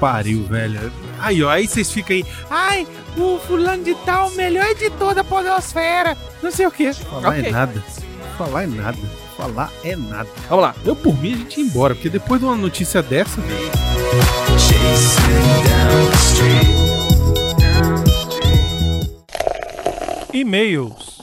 Pariu, 0.00 0.44
velho. 0.44 0.92
Aí, 1.18 1.42
ó, 1.42 1.50
aí 1.50 1.66
vocês 1.66 1.90
ficam 1.90 2.14
aí. 2.16 2.24
Ai, 2.48 2.86
o 3.16 3.38
fulano 3.40 3.82
de 3.82 3.94
tal, 4.06 4.28
o 4.28 4.36
melhor 4.36 4.64
editor 4.66 5.14
da 5.14 5.24
podosfera. 5.24 6.16
Não 6.42 6.50
sei 6.50 6.66
o 6.66 6.70
quê. 6.70 6.92
Falar 6.92 7.30
Ok. 7.30 7.46
é 7.46 7.50
nada. 7.50 7.84
Falar 8.36 8.62
é 8.62 8.66
nada. 8.66 8.98
Falar 9.36 9.72
é 9.84 9.96
nada. 9.96 10.28
Vamos 10.48 10.64
lá. 10.64 10.74
Eu, 10.84 10.94
por 10.94 11.16
mim, 11.20 11.34
a 11.34 11.36
gente 11.36 11.60
ia 11.60 11.66
embora, 11.66 11.94
porque 11.94 12.08
depois 12.08 12.40
de 12.40 12.46
uma 12.46 12.56
notícia 12.56 13.02
dessa. 13.02 13.40
E-mails. 20.32 21.18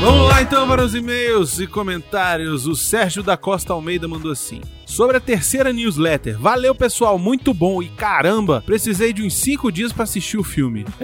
Vamos 0.00 0.28
lá 0.28 0.42
então 0.42 0.66
para 0.66 0.84
os 0.84 0.94
e-mails 0.94 1.58
e 1.60 1.66
comentários. 1.66 2.66
O 2.66 2.74
Sérgio 2.74 3.22
da 3.22 3.36
Costa 3.36 3.72
Almeida 3.72 4.06
mandou 4.08 4.30
assim: 4.32 4.60
Sobre 4.92 5.16
a 5.16 5.20
terceira 5.20 5.72
newsletter. 5.72 6.38
Valeu, 6.38 6.74
pessoal, 6.74 7.18
muito 7.18 7.54
bom. 7.54 7.82
E 7.82 7.88
caramba, 7.88 8.62
precisei 8.66 9.10
de 9.12 9.22
uns 9.22 9.32
5 9.34 9.72
dias 9.72 9.90
para 9.90 10.04
assistir 10.04 10.36
o 10.36 10.44
filme. 10.44 10.84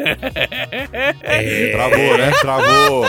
Travou, 1.72 2.18
né? 2.18 2.30
Travou. 2.40 3.06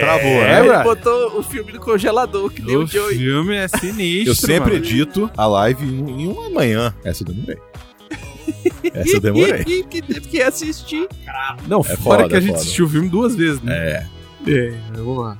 Travou, 0.00 0.30
né? 0.42 0.52
É, 0.52 0.60
Ele 0.66 0.82
botou 0.82 1.38
o 1.38 1.42
filme 1.42 1.72
no 1.72 1.80
congelador, 1.80 2.50
que 2.50 2.60
deu 2.60 2.80
O 2.80 2.84
o 2.84 2.86
Joey. 2.86 3.16
filme 3.16 3.56
é 3.56 3.68
sinistro. 3.68 4.30
Eu 4.32 4.34
sempre 4.34 4.72
mano. 4.72 4.84
edito 4.84 5.30
a 5.36 5.46
live 5.46 5.86
em, 5.86 6.26
uma 6.28 6.50
manhã. 6.50 6.94
Essa 7.04 7.22
eu 7.22 7.28
demorei. 7.28 7.56
Essa 8.94 9.16
eu 9.16 9.20
demorei. 9.20 9.64
que 9.84 10.02
teve 10.02 10.20
que 10.20 10.42
assistir. 10.42 11.08
Não, 11.66 11.80
É 11.80 11.96
fora 11.96 12.22
foda, 12.24 12.28
que 12.28 12.34
a 12.34 12.38
é 12.38 12.40
gente 12.40 12.50
foda. 12.50 12.60
assistiu 12.60 12.84
o 12.84 12.88
filme 12.90 13.08
duas 13.08 13.34
vezes, 13.34 13.62
né? 13.62 13.74
É. 13.74 14.06
É, 14.46 14.74
vamos 14.94 15.18
lá. 15.24 15.38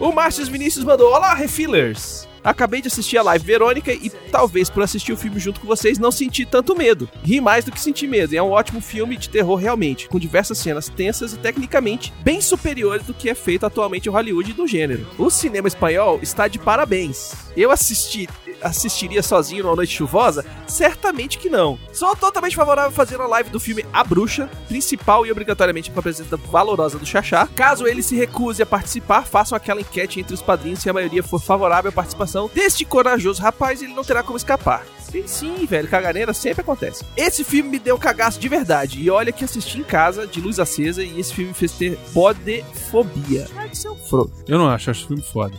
O 0.00 0.10
Márcio 0.12 0.44
Vinícius 0.46 0.84
mandou: 0.84 1.12
Olá, 1.12 1.32
refillers! 1.34 2.23
Acabei 2.44 2.82
de 2.82 2.88
assistir 2.88 3.16
a 3.16 3.22
live 3.22 3.44
Verônica 3.44 3.90
e 3.90 4.10
talvez 4.30 4.68
por 4.68 4.82
assistir 4.82 5.12
o 5.12 5.16
filme 5.16 5.40
junto 5.40 5.60
com 5.60 5.66
vocês 5.66 5.98
não 5.98 6.12
senti 6.12 6.44
tanto 6.44 6.76
medo. 6.76 7.08
Ri 7.24 7.40
mais 7.40 7.64
do 7.64 7.72
que 7.72 7.80
senti 7.80 8.06
medo. 8.06 8.34
E 8.34 8.36
é 8.36 8.42
um 8.42 8.50
ótimo 8.50 8.82
filme 8.82 9.16
de 9.16 9.30
terror 9.30 9.56
realmente, 9.56 10.08
com 10.08 10.18
diversas 10.18 10.58
cenas 10.58 10.88
tensas 10.88 11.32
e 11.32 11.38
tecnicamente 11.38 12.12
bem 12.22 12.40
superiores 12.40 13.06
do 13.06 13.14
que 13.14 13.30
é 13.30 13.34
feito 13.34 13.64
atualmente 13.64 14.08
em 14.08 14.12
Hollywood 14.12 14.52
do 14.52 14.66
gênero. 14.66 15.06
O 15.18 15.30
cinema 15.30 15.68
espanhol 15.68 16.18
está 16.22 16.46
de 16.46 16.58
parabéns. 16.58 17.43
Eu 17.56 17.70
assisti 17.70 18.28
assistiria 18.64 19.22
sozinho 19.22 19.64
numa 19.64 19.76
noite 19.76 19.94
chuvosa? 19.94 20.44
Certamente 20.66 21.38
que 21.38 21.50
não. 21.50 21.78
Sou 21.92 22.16
totalmente 22.16 22.56
favorável 22.56 22.90
a 22.90 22.92
fazer 22.92 23.20
a 23.20 23.26
live 23.26 23.50
do 23.50 23.60
filme 23.60 23.84
A 23.92 24.02
Bruxa, 24.02 24.48
principal 24.68 25.26
e 25.26 25.30
obrigatoriamente 25.30 25.90
com 25.90 26.00
a 26.00 26.02
presença 26.02 26.36
valorosa 26.36 26.98
do 26.98 27.06
Xaxá. 27.06 27.46
Caso 27.54 27.86
ele 27.86 28.02
se 28.02 28.16
recuse 28.16 28.62
a 28.62 28.66
participar, 28.66 29.26
façam 29.26 29.56
aquela 29.56 29.80
enquete 29.80 30.20
entre 30.20 30.34
os 30.34 30.42
padrinhos 30.42 30.80
se 30.80 30.88
a 30.88 30.92
maioria 30.92 31.22
for 31.22 31.40
favorável 31.40 31.90
à 31.90 31.92
participação 31.92 32.50
deste 32.54 32.84
corajoso 32.84 33.42
rapaz, 33.42 33.82
ele 33.82 33.94
não 33.94 34.04
terá 34.04 34.22
como 34.22 34.36
escapar. 34.36 34.84
Sim, 34.98 35.26
sim, 35.26 35.66
velho, 35.66 35.88
caganeira 35.88 36.32
sempre 36.32 36.62
acontece. 36.62 37.04
Esse 37.16 37.44
filme 37.44 37.70
me 37.70 37.78
deu 37.78 37.96
cagaço 37.96 38.40
de 38.40 38.48
verdade. 38.48 39.00
E 39.00 39.08
olha 39.10 39.30
que 39.30 39.44
assisti 39.44 39.78
em 39.78 39.84
casa, 39.84 40.26
de 40.26 40.40
luz 40.40 40.58
acesa, 40.58 41.04
e 41.04 41.20
esse 41.20 41.32
filme 41.32 41.50
me 41.50 41.54
fez 41.54 41.72
ter 41.72 41.98
bodefobia. 42.12 43.46
Ah, 43.56 43.66
isso 43.66 43.86
é 43.86 43.90
um. 43.90 44.30
Eu 44.48 44.58
não 44.58 44.68
acho, 44.68 44.90
acho 44.90 45.04
o 45.04 45.08
filme 45.08 45.22
foda. 45.22 45.54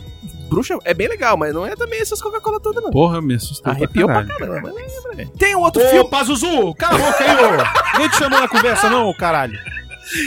Bruxa 0.48 0.78
é 0.84 0.94
bem 0.94 1.08
legal, 1.08 1.36
mas 1.36 1.52
não 1.54 1.66
é 1.66 1.74
também 1.76 2.00
essas 2.00 2.20
Coca-Cola 2.22 2.60
todas, 2.60 2.82
não. 2.82 2.90
Porra, 2.90 3.20
me 3.20 3.34
assustou 3.34 3.72
Arrepiou 3.72 4.06
pra 4.08 4.24
pra 4.24 4.34
caralho. 4.36 4.62
caramba. 4.62 4.72
mas 4.80 4.96
é 4.96 5.00
pra 5.00 5.12
ver. 5.12 5.28
Tem 5.38 5.54
um 5.56 5.60
outro 5.60 5.82
Ô, 5.82 5.88
filme. 5.88 6.08
Pazuzu, 6.10 6.74
cala 6.74 6.94
a 6.94 6.98
boca 6.98 7.24
aí, 7.24 7.36
ô. 7.36 7.98
Nem 7.98 8.08
te 8.08 8.16
chamou 8.16 8.40
na 8.40 8.48
conversa, 8.48 8.88
não, 8.88 9.12
caralho. 9.14 9.58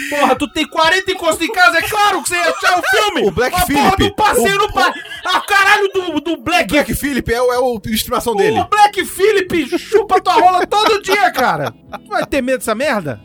Porra, 0.09 0.35
tu 0.35 0.45
tem 0.51 0.67
40 0.67 1.09
encostos 1.09 1.47
em 1.47 1.51
casa, 1.53 1.77
é 1.77 1.81
claro 1.83 2.21
que 2.21 2.27
você 2.27 2.35
ia 2.35 2.49
achar 2.49 2.79
o 2.79 2.83
filme. 2.83 3.27
O 3.27 3.31
Black 3.31 3.55
a 3.55 3.59
Phillip. 3.65 3.81
porra 3.81 3.97
do 3.97 4.13
passeio 4.13 4.57
no 4.57 4.73
pa... 4.73 4.93
Ah, 5.25 5.39
caralho 5.39 5.87
do, 5.93 6.19
do 6.19 6.35
Black... 6.37 6.67
Black 6.69 6.93
Phillip 6.93 7.33
é, 7.33 7.41
o- 7.41 7.53
é 7.53 7.59
o 7.59 7.79
de 7.79 7.93
estimação 7.93 8.35
dele. 8.35 8.59
O 8.59 8.67
Black 8.67 9.05
Phillip 9.05 9.79
chupa 9.79 10.19
tua 10.19 10.33
rola 10.33 10.67
todo 10.67 11.01
dia, 11.01 11.31
cara. 11.31 11.71
Tu 11.71 12.09
vai 12.09 12.25
ter 12.25 12.41
medo 12.41 12.57
dessa 12.57 12.75
merda? 12.75 13.21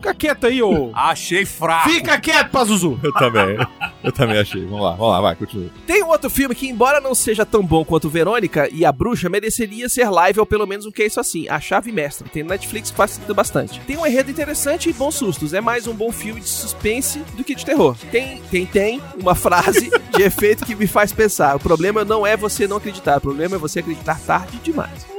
Fica 0.00 0.14
quieto 0.14 0.46
aí, 0.46 0.62
ô. 0.62 0.90
Achei 0.94 1.44
fraco. 1.44 1.90
Fica 1.90 2.18
quieto, 2.18 2.50
Pazuzu. 2.50 2.98
Eu 3.02 3.12
também. 3.12 3.58
Eu 4.02 4.10
também 4.10 4.38
achei. 4.38 4.64
Vamos 4.64 4.80
lá, 4.80 4.92
vamos 4.92 5.12
lá, 5.12 5.20
vai, 5.20 5.36
continua. 5.36 5.68
Tem 5.86 6.02
um 6.02 6.08
outro 6.08 6.30
filme 6.30 6.54
que, 6.54 6.66
embora 6.68 7.02
não 7.02 7.14
seja 7.14 7.44
tão 7.44 7.62
bom 7.62 7.84
quanto 7.84 8.08
Verônica 8.08 8.66
e 8.72 8.82
a 8.82 8.90
Bruxa, 8.90 9.28
mereceria 9.28 9.90
ser 9.90 10.08
live 10.08 10.40
ou 10.40 10.46
pelo 10.46 10.66
menos 10.66 10.86
um 10.86 10.90
que 10.90 11.02
é 11.02 11.06
isso 11.06 11.20
assim, 11.20 11.46
A 11.50 11.60
Chave 11.60 11.92
Mestra. 11.92 12.26
Tem 12.32 12.42
no 12.42 12.48
Netflix 12.48 12.90
que 12.90 12.96
facilita 12.96 13.34
bastante. 13.34 13.78
Tem 13.80 13.98
um 13.98 14.06
enredo 14.06 14.30
interessante 14.30 14.88
e 14.88 14.92
bons 14.94 15.16
sustos. 15.16 15.52
É 15.52 15.60
mais 15.60 15.86
um 15.86 15.92
bom 15.92 16.10
filme 16.10 16.40
de 16.40 16.48
suspense 16.48 17.18
do 17.36 17.44
que 17.44 17.54
de 17.54 17.66
terror. 17.66 17.94
Tem, 18.10 18.40
tem, 18.50 18.64
tem 18.64 19.02
uma 19.20 19.34
frase 19.34 19.90
de 20.16 20.22
efeito 20.22 20.64
que 20.64 20.74
me 20.74 20.86
faz 20.86 21.12
pensar. 21.12 21.56
O 21.56 21.60
problema 21.60 22.06
não 22.06 22.26
é 22.26 22.38
você 22.38 22.66
não 22.66 22.78
acreditar, 22.78 23.18
o 23.18 23.20
problema 23.20 23.56
é 23.56 23.58
você 23.58 23.80
acreditar 23.80 24.18
tarde 24.18 24.58
demais. 24.62 25.09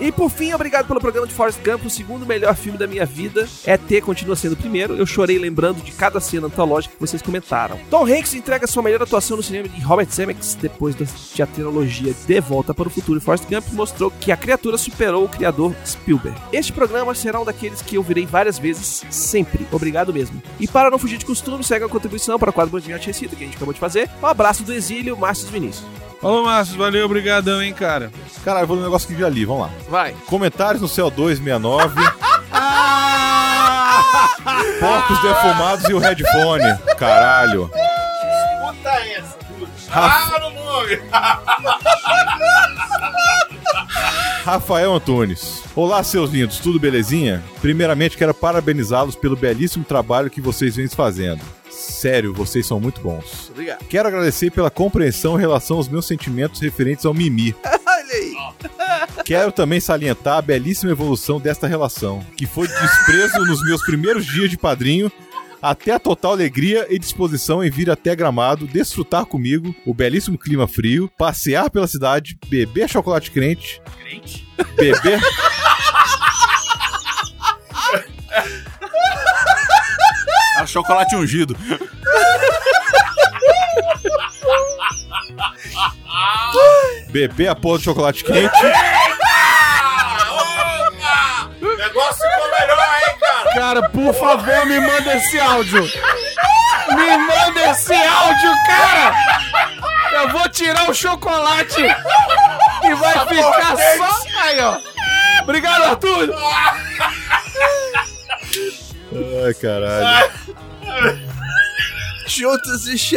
E 0.00 0.10
por 0.10 0.30
fim, 0.30 0.52
obrigado 0.52 0.86
pelo 0.86 1.00
programa 1.00 1.26
de 1.26 1.32
Forrest 1.32 1.60
Gump, 1.62 1.84
o 1.84 1.90
segundo 1.90 2.26
melhor 2.26 2.54
filme 2.54 2.78
da 2.78 2.86
minha 2.86 3.06
vida. 3.06 3.48
ET 3.66 4.02
continua 4.02 4.36
sendo 4.36 4.52
o 4.52 4.56
primeiro. 4.56 4.96
Eu 4.96 5.06
chorei 5.06 5.38
lembrando 5.38 5.82
de 5.82 5.92
cada 5.92 6.20
cena 6.20 6.46
antológica 6.46 6.94
que 6.94 7.00
vocês 7.00 7.22
comentaram. 7.22 7.78
Tom 7.90 8.04
Hanks 8.06 8.34
entrega 8.34 8.66
sua 8.66 8.82
melhor 8.82 9.02
atuação 9.02 9.36
no 9.36 9.42
cinema 9.42 9.68
de 9.68 9.80
Robert 9.80 10.08
Zemeckis 10.10 10.54
depois 10.54 10.94
da 10.94 11.06
teatrologia 11.34 12.14
De 12.26 12.40
Volta 12.40 12.74
para 12.74 12.88
o 12.88 12.90
Futuro. 12.90 13.20
Forrest 13.20 13.48
Gump 13.48 13.64
mostrou 13.72 14.10
que 14.10 14.32
a 14.32 14.36
criatura 14.36 14.76
superou 14.76 15.24
o 15.24 15.28
criador 15.28 15.74
Spielberg. 15.86 16.38
Este 16.52 16.72
programa 16.72 17.14
será 17.14 17.40
um 17.40 17.44
daqueles 17.44 17.82
que 17.82 17.96
eu 17.96 18.02
virei 18.02 18.26
várias 18.26 18.58
vezes, 18.58 19.04
sempre. 19.10 19.66
Obrigado 19.70 20.12
mesmo. 20.12 20.42
E 20.58 20.66
para 20.66 20.90
não 20.90 20.98
fugir 20.98 21.18
de 21.18 21.24
costume, 21.24 21.62
segue 21.62 21.84
a 21.84 21.88
contribuição 21.88 22.38
para 22.38 22.50
o 22.50 22.52
quadro 22.52 22.72
Bandinho 22.72 22.98
Receita 22.98 23.36
que 23.36 23.42
a 23.42 23.46
gente 23.46 23.56
acabou 23.56 23.74
de 23.74 23.80
fazer. 23.80 24.08
Um 24.22 24.26
abraço 24.26 24.62
do 24.62 24.72
exílio, 24.72 25.16
Márcio 25.16 25.48
Vinícius. 25.48 26.01
Falou, 26.22 26.44
Márcio. 26.44 26.78
Valeu, 26.78 27.04
obrigadão, 27.04 27.60
hein, 27.60 27.74
cara. 27.74 28.12
Caralho, 28.44 28.62
eu 28.62 28.68
vou 28.68 28.76
ler 28.76 28.82
um 28.82 28.84
negócio 28.84 29.08
que 29.08 29.18
já 29.18 29.28
li, 29.28 29.44
vamos 29.44 29.62
lá. 29.62 29.70
Vai. 29.88 30.14
Comentários 30.26 30.80
no 30.80 30.88
CO269. 30.88 31.92
Porcos 34.78 35.20
defumados 35.20 35.88
e 35.88 35.92
o 35.92 35.98
headphone. 35.98 36.78
Caralho. 36.96 37.68
Puta 37.68 38.88
essa, 38.88 39.36
puta. 39.48 39.68
Ah. 39.90 40.30
Rafael 44.44 44.94
Antunes. 44.94 45.62
Olá, 45.74 46.02
seus 46.04 46.30
lindos, 46.30 46.58
tudo 46.58 46.78
belezinha? 46.78 47.42
Primeiramente, 47.60 48.16
quero 48.16 48.32
parabenizá-los 48.34 49.16
pelo 49.16 49.36
belíssimo 49.36 49.84
trabalho 49.84 50.30
que 50.30 50.40
vocês 50.40 50.76
vêm 50.76 50.88
fazendo. 50.88 51.40
Sério, 51.82 52.32
vocês 52.32 52.66
são 52.66 52.80
muito 52.80 53.00
bons. 53.00 53.50
Obrigado. 53.50 53.84
Quero 53.86 54.08
agradecer 54.08 54.50
pela 54.50 54.70
compreensão 54.70 55.36
em 55.36 55.40
relação 55.40 55.76
aos 55.76 55.88
meus 55.88 56.06
sentimentos 56.06 56.60
referentes 56.60 57.04
ao 57.04 57.14
Mimi. 57.14 57.54
Olha 57.64 58.14
aí. 58.14 58.34
Quero 59.24 59.52
também 59.52 59.80
salientar 59.80 60.38
a 60.38 60.42
belíssima 60.42 60.92
evolução 60.92 61.40
desta 61.40 61.66
relação, 61.66 62.24
que 62.36 62.46
foi 62.46 62.68
de 62.68 62.74
desprezo 62.74 63.38
nos 63.44 63.62
meus 63.64 63.82
primeiros 63.84 64.26
dias 64.26 64.50
de 64.50 64.56
padrinho 64.56 65.10
até 65.62 65.92
a 65.92 65.98
total 65.98 66.32
alegria 66.32 66.86
e 66.90 66.98
disposição 66.98 67.62
em 67.62 67.70
vir 67.70 67.88
até 67.88 68.16
Gramado, 68.16 68.66
desfrutar 68.66 69.24
comigo 69.24 69.72
o 69.86 69.94
belíssimo 69.94 70.36
clima 70.36 70.66
frio, 70.66 71.08
passear 71.16 71.70
pela 71.70 71.86
cidade, 71.86 72.36
beber 72.48 72.88
chocolate 72.88 73.30
crente, 73.30 73.80
Crente? 74.02 74.44
beber 74.76 75.20
É 80.62 80.66
chocolate 80.66 81.16
ungido. 81.16 81.56
beber 87.10 87.48
a 87.48 87.54
porra 87.54 87.78
do 87.78 87.84
chocolate 87.84 88.24
quente! 88.24 88.56
O 91.60 91.76
negócio 91.76 92.26
ficou 92.30 92.50
melhor, 92.58 92.78
hein, 92.78 93.16
cara? 93.20 93.54
Cara, 93.54 93.88
por 93.90 94.14
favor, 94.14 94.64
me 94.66 94.80
manda 94.80 95.14
esse 95.16 95.38
áudio. 95.38 95.82
Me 95.82 97.16
manda 97.18 97.70
esse 97.70 97.92
áudio, 97.92 98.52
cara. 98.66 99.14
Eu 100.12 100.30
vou 100.30 100.48
tirar 100.48 100.90
o 100.90 100.94
chocolate 100.94 101.82
e 101.82 102.94
vai 102.94 103.12
ficar 103.26 103.76
só... 103.76 104.22
Aí, 104.40 104.58
ó. 104.60 104.78
Obrigado, 105.42 105.84
Arthur. 105.84 106.32
ai 109.44 109.54
caralho. 109.54 110.30
Juntos 112.26 112.86
e 112.86 113.16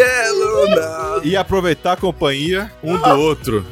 Now. 0.76 1.24
E 1.24 1.38
aproveitar 1.38 1.94
a 1.94 1.98
companhia 1.98 2.72
um 2.84 2.98
do 2.98 3.10
outro. 3.20 3.66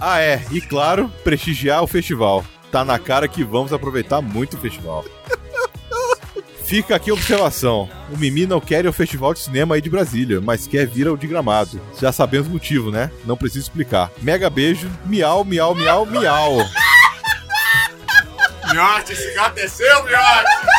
Ah, 0.00 0.20
é, 0.20 0.42
e 0.50 0.60
claro, 0.60 1.10
prestigiar 1.22 1.82
o 1.82 1.86
festival. 1.86 2.44
Tá 2.70 2.84
na 2.84 2.98
cara 2.98 3.28
que 3.28 3.44
vamos 3.44 3.72
aproveitar 3.72 4.20
muito 4.20 4.56
o 4.56 4.60
festival. 4.60 5.04
Fica 6.66 6.96
aqui 6.96 7.10
a 7.10 7.14
observação. 7.14 7.88
O 8.12 8.18
Mimi 8.18 8.44
não 8.44 8.60
quer 8.60 8.84
ir 8.84 8.88
ao 8.88 8.92
Festival 8.92 9.32
de 9.32 9.38
Cinema 9.38 9.76
aí 9.76 9.80
de 9.80 9.88
Brasília, 9.88 10.40
mas 10.40 10.66
quer 10.66 10.84
vir 10.84 11.06
ao 11.06 11.16
de 11.16 11.28
Gramado. 11.28 11.80
Já 12.00 12.10
sabemos 12.10 12.48
o 12.48 12.50
motivo, 12.50 12.90
né? 12.90 13.08
Não 13.24 13.36
preciso 13.36 13.66
explicar. 13.66 14.10
Mega 14.20 14.50
beijo. 14.50 14.90
Miau, 15.04 15.44
miau, 15.44 15.76
miau, 15.76 16.04
miau. 16.04 16.56
Miote, 18.72 19.12
esse 19.12 19.32
gato 19.34 19.60
é 19.60 19.68
seu, 19.68 20.04
Miote! 20.04 20.75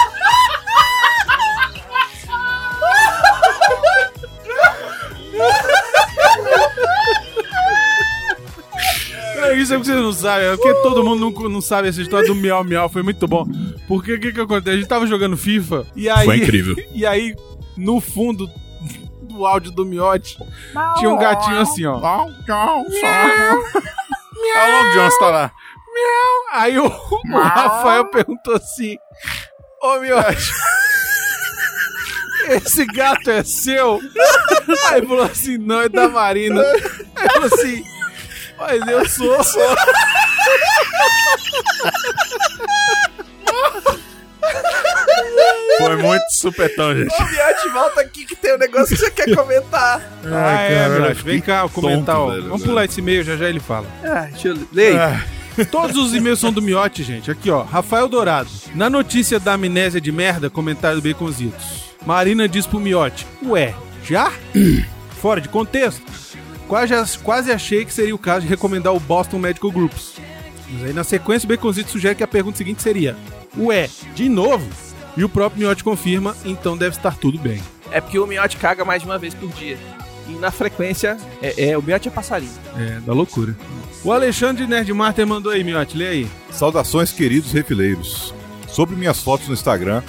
Isso 9.57 9.73
é 9.73 9.79
que 9.79 9.85
vocês 9.85 9.97
não 9.97 10.13
sabem, 10.13 10.47
é 10.47 10.55
porque 10.55 10.73
todo 10.75 11.03
mundo 11.03 11.31
não, 11.31 11.49
não 11.49 11.61
sabe 11.61 11.87
essa 11.87 12.01
história 12.01 12.27
do 12.27 12.35
miau 12.35 12.63
miau, 12.63 12.89
foi 12.89 13.03
muito 13.03 13.27
bom. 13.27 13.45
Porque 13.87 14.13
o 14.13 14.19
que 14.19 14.31
que 14.31 14.41
acontece? 14.41 14.75
A 14.75 14.79
gente 14.79 14.87
tava 14.87 15.07
jogando 15.07 15.37
FIFA 15.37 15.85
e 15.95 16.09
aí. 16.09 16.25
Foi 16.25 16.37
incrível. 16.37 16.75
E 16.93 17.05
aí, 17.05 17.35
no 17.75 18.01
fundo 18.01 18.49
do 19.21 19.45
áudio 19.45 19.71
do 19.71 19.85
miote, 19.85 20.37
tinha 20.97 21.09
um 21.09 21.17
gatinho 21.17 21.59
assim, 21.59 21.85
ó. 21.85 21.99
Olha 24.55 24.67
o 24.67 24.71
Long 24.71 24.93
John, 24.93 25.17
tá 25.19 25.29
lá. 25.29 25.51
Aí 26.53 26.79
o, 26.79 26.85
o 26.85 27.39
Rafael 27.39 28.05
perguntou 28.05 28.55
assim: 28.55 28.97
Ô 29.81 29.99
miote. 29.99 30.51
Esse 32.49 32.85
gato 32.85 33.29
é 33.29 33.43
seu? 33.43 33.99
Aí 34.89 35.05
falou 35.05 35.23
assim, 35.23 35.57
não, 35.57 35.81
é 35.81 35.89
da 35.89 36.07
Marina. 36.07 36.61
Aí 37.15 37.29
falou 37.29 37.49
assim, 37.53 37.83
mas 38.57 38.87
eu 38.87 39.05
sou. 39.43 39.43
Foi 45.77 45.95
muito 45.97 46.23
supetão, 46.31 46.95
gente. 46.95 47.13
Ô, 47.13 47.25
Miote, 47.25 47.69
volta 47.71 48.01
aqui 48.01 48.25
que 48.25 48.35
tem 48.35 48.55
um 48.55 48.57
negócio 48.57 48.95
que 48.95 48.97
você 48.97 49.11
quer 49.11 49.35
comentar. 49.35 50.01
Ah, 50.25 50.61
é, 50.61 50.89
Miote, 50.89 51.23
vem 51.23 51.39
cá 51.39 51.67
comentar, 51.69 52.15
tonto, 52.15 52.27
ó. 52.27 52.29
velho, 52.31 52.43
Vamos 52.43 52.59
velho. 52.61 52.69
pular 52.71 52.85
esse 52.85 52.99
e-mail, 52.99 53.23
já 53.23 53.35
já 53.35 53.47
ele 53.47 53.59
fala. 53.59 53.85
Ah, 54.03 54.27
deixa 54.31 54.47
eu 54.49 54.57
ler. 54.73 54.99
aí. 54.99 55.65
Todos 55.71 55.95
os 55.97 56.13
e-mails 56.13 56.39
são 56.39 56.51
do 56.51 56.61
Miote, 56.61 57.03
gente. 57.03 57.29
Aqui, 57.31 57.49
ó. 57.49 57.63
Rafael 57.63 58.07
Dourado. 58.07 58.49
Na 58.75 58.89
notícia 58.89 59.39
da 59.39 59.53
amnésia 59.53 59.99
de 60.01 60.11
merda, 60.11 60.49
comentário 60.49 61.01
do 61.01 61.07
Baconzitos. 61.09 61.85
Marina 62.05 62.47
diz 62.47 62.65
pro 62.67 62.79
Miote: 62.79 63.25
Ué, 63.45 63.73
já? 64.03 64.31
Fora 65.21 65.41
de 65.41 65.49
contexto. 65.49 66.01
Quase, 66.67 67.17
quase 67.19 67.51
achei 67.51 67.85
que 67.85 67.93
seria 67.93 68.13
o 68.15 68.19
caso 68.19 68.41
de 68.41 68.47
recomendar 68.47 68.93
o 68.93 68.99
Boston 68.99 69.39
Medical 69.39 69.71
Groups. 69.71 70.15
Mas 70.69 70.83
aí 70.83 70.93
na 70.93 71.03
sequência 71.03 71.45
o 71.45 71.49
Baconzitos 71.49 71.91
sugere 71.91 72.15
que 72.15 72.23
a 72.23 72.27
pergunta 72.27 72.57
seguinte 72.57 72.81
seria: 72.81 73.15
Ué, 73.57 73.89
de 74.13 74.27
novo? 74.27 74.67
E 75.15 75.23
o 75.23 75.29
próprio 75.29 75.61
Miote 75.61 75.83
confirma, 75.83 76.35
então 76.45 76.77
deve 76.77 76.95
estar 76.95 77.15
tudo 77.15 77.39
bem. 77.39 77.59
É 77.89 77.99
porque 77.99 78.19
o 78.19 78.27
Miote 78.27 78.57
caga 78.57 78.85
mais 78.85 79.01
de 79.01 79.07
uma 79.07 79.17
vez 79.17 79.33
por 79.33 79.49
dia. 79.49 79.77
E 80.27 80.33
na 80.33 80.51
frequência, 80.51 81.17
é, 81.41 81.69
é- 81.69 81.77
o 81.77 81.81
Miote 81.81 82.07
é 82.09 82.11
passarinho. 82.11 82.51
É, 82.77 82.99
da 82.99 83.13
loucura. 83.13 83.55
O 84.03 84.11
Alexandre 84.11 84.67
Nerdmaster 84.67 85.25
mandou 85.25 85.51
aí, 85.51 85.63
Miote, 85.63 85.97
lê 85.97 86.07
aí. 86.07 86.27
Saudações, 86.51 87.11
queridos 87.11 87.51
refileiros. 87.51 88.33
Sobre 88.67 88.95
minhas 88.95 89.21
fotos 89.23 89.47
no 89.47 89.53
Instagram, 89.53 90.03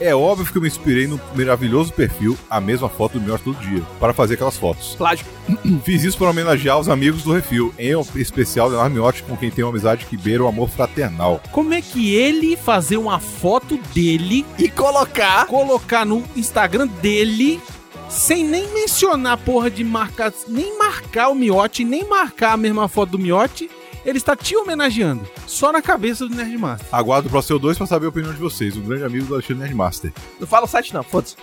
é 0.00 0.14
óbvio 0.14 0.50
que 0.50 0.58
eu 0.58 0.62
me 0.62 0.68
inspirei 0.68 1.06
no 1.06 1.20
maravilhoso 1.34 1.92
perfil, 1.92 2.36
a 2.48 2.60
mesma 2.60 2.88
foto 2.88 3.18
do 3.18 3.24
meu 3.24 3.38
todo 3.38 3.58
dia, 3.58 3.82
para 4.00 4.12
fazer 4.12 4.34
aquelas 4.34 4.56
fotos. 4.56 4.94
Plágio. 4.96 5.26
Fiz 5.84 6.04
isso 6.04 6.18
para 6.18 6.30
homenagear 6.30 6.78
os 6.78 6.88
amigos 6.88 7.22
do 7.22 7.32
Refil, 7.32 7.74
em 7.78 7.92
especial 8.20 8.68
Leonardo 8.68 8.94
Miotti, 8.94 9.22
com 9.22 9.36
quem 9.36 9.50
tenho 9.50 9.66
uma 9.66 9.72
amizade 9.72 10.06
que 10.06 10.16
beira 10.16 10.44
o 10.44 10.48
amor 10.48 10.68
fraternal. 10.68 11.40
Como 11.52 11.74
é 11.74 11.80
que 11.80 12.14
ele 12.14 12.56
fazer 12.56 12.96
uma 12.96 13.18
foto 13.18 13.78
dele 13.94 14.44
E 14.58 14.68
colocar. 14.68 15.46
colocar 15.46 16.04
no 16.04 16.22
Instagram 16.36 16.86
dele 16.86 17.60
sem 18.08 18.44
nem 18.44 18.72
mencionar 18.72 19.36
porra 19.38 19.70
de 19.70 19.82
marcar, 19.82 20.32
nem 20.46 20.78
marcar 20.78 21.28
o 21.28 21.34
Miote, 21.34 21.84
nem 21.84 22.04
marcar 22.04 22.52
a 22.52 22.56
mesma 22.56 22.86
foto 22.86 23.10
do 23.10 23.18
Miote, 23.18 23.68
ele 24.04 24.18
está 24.18 24.36
te 24.36 24.56
homenageando. 24.56 25.26
Só 25.46 25.72
na 25.72 25.80
cabeça 25.82 26.26
do 26.28 26.34
Nerdmaster. 26.34 26.86
Aguardo 26.92 27.28
pro 27.28 27.42
seu 27.42 27.58
2 27.58 27.78
para 27.78 27.86
saber 27.86 28.06
a 28.06 28.08
opinião 28.10 28.32
de 28.32 28.40
vocês, 28.40 28.76
um 28.76 28.82
grande 28.82 29.04
amigo 29.04 29.26
do 29.26 29.34
Alexandre 29.34 29.62
Nerdmaster. 29.62 30.12
Não 30.38 30.46
fala 30.46 30.66
o 30.66 30.68
site, 30.68 30.92
não, 30.92 31.02
foda-se. 31.02 31.36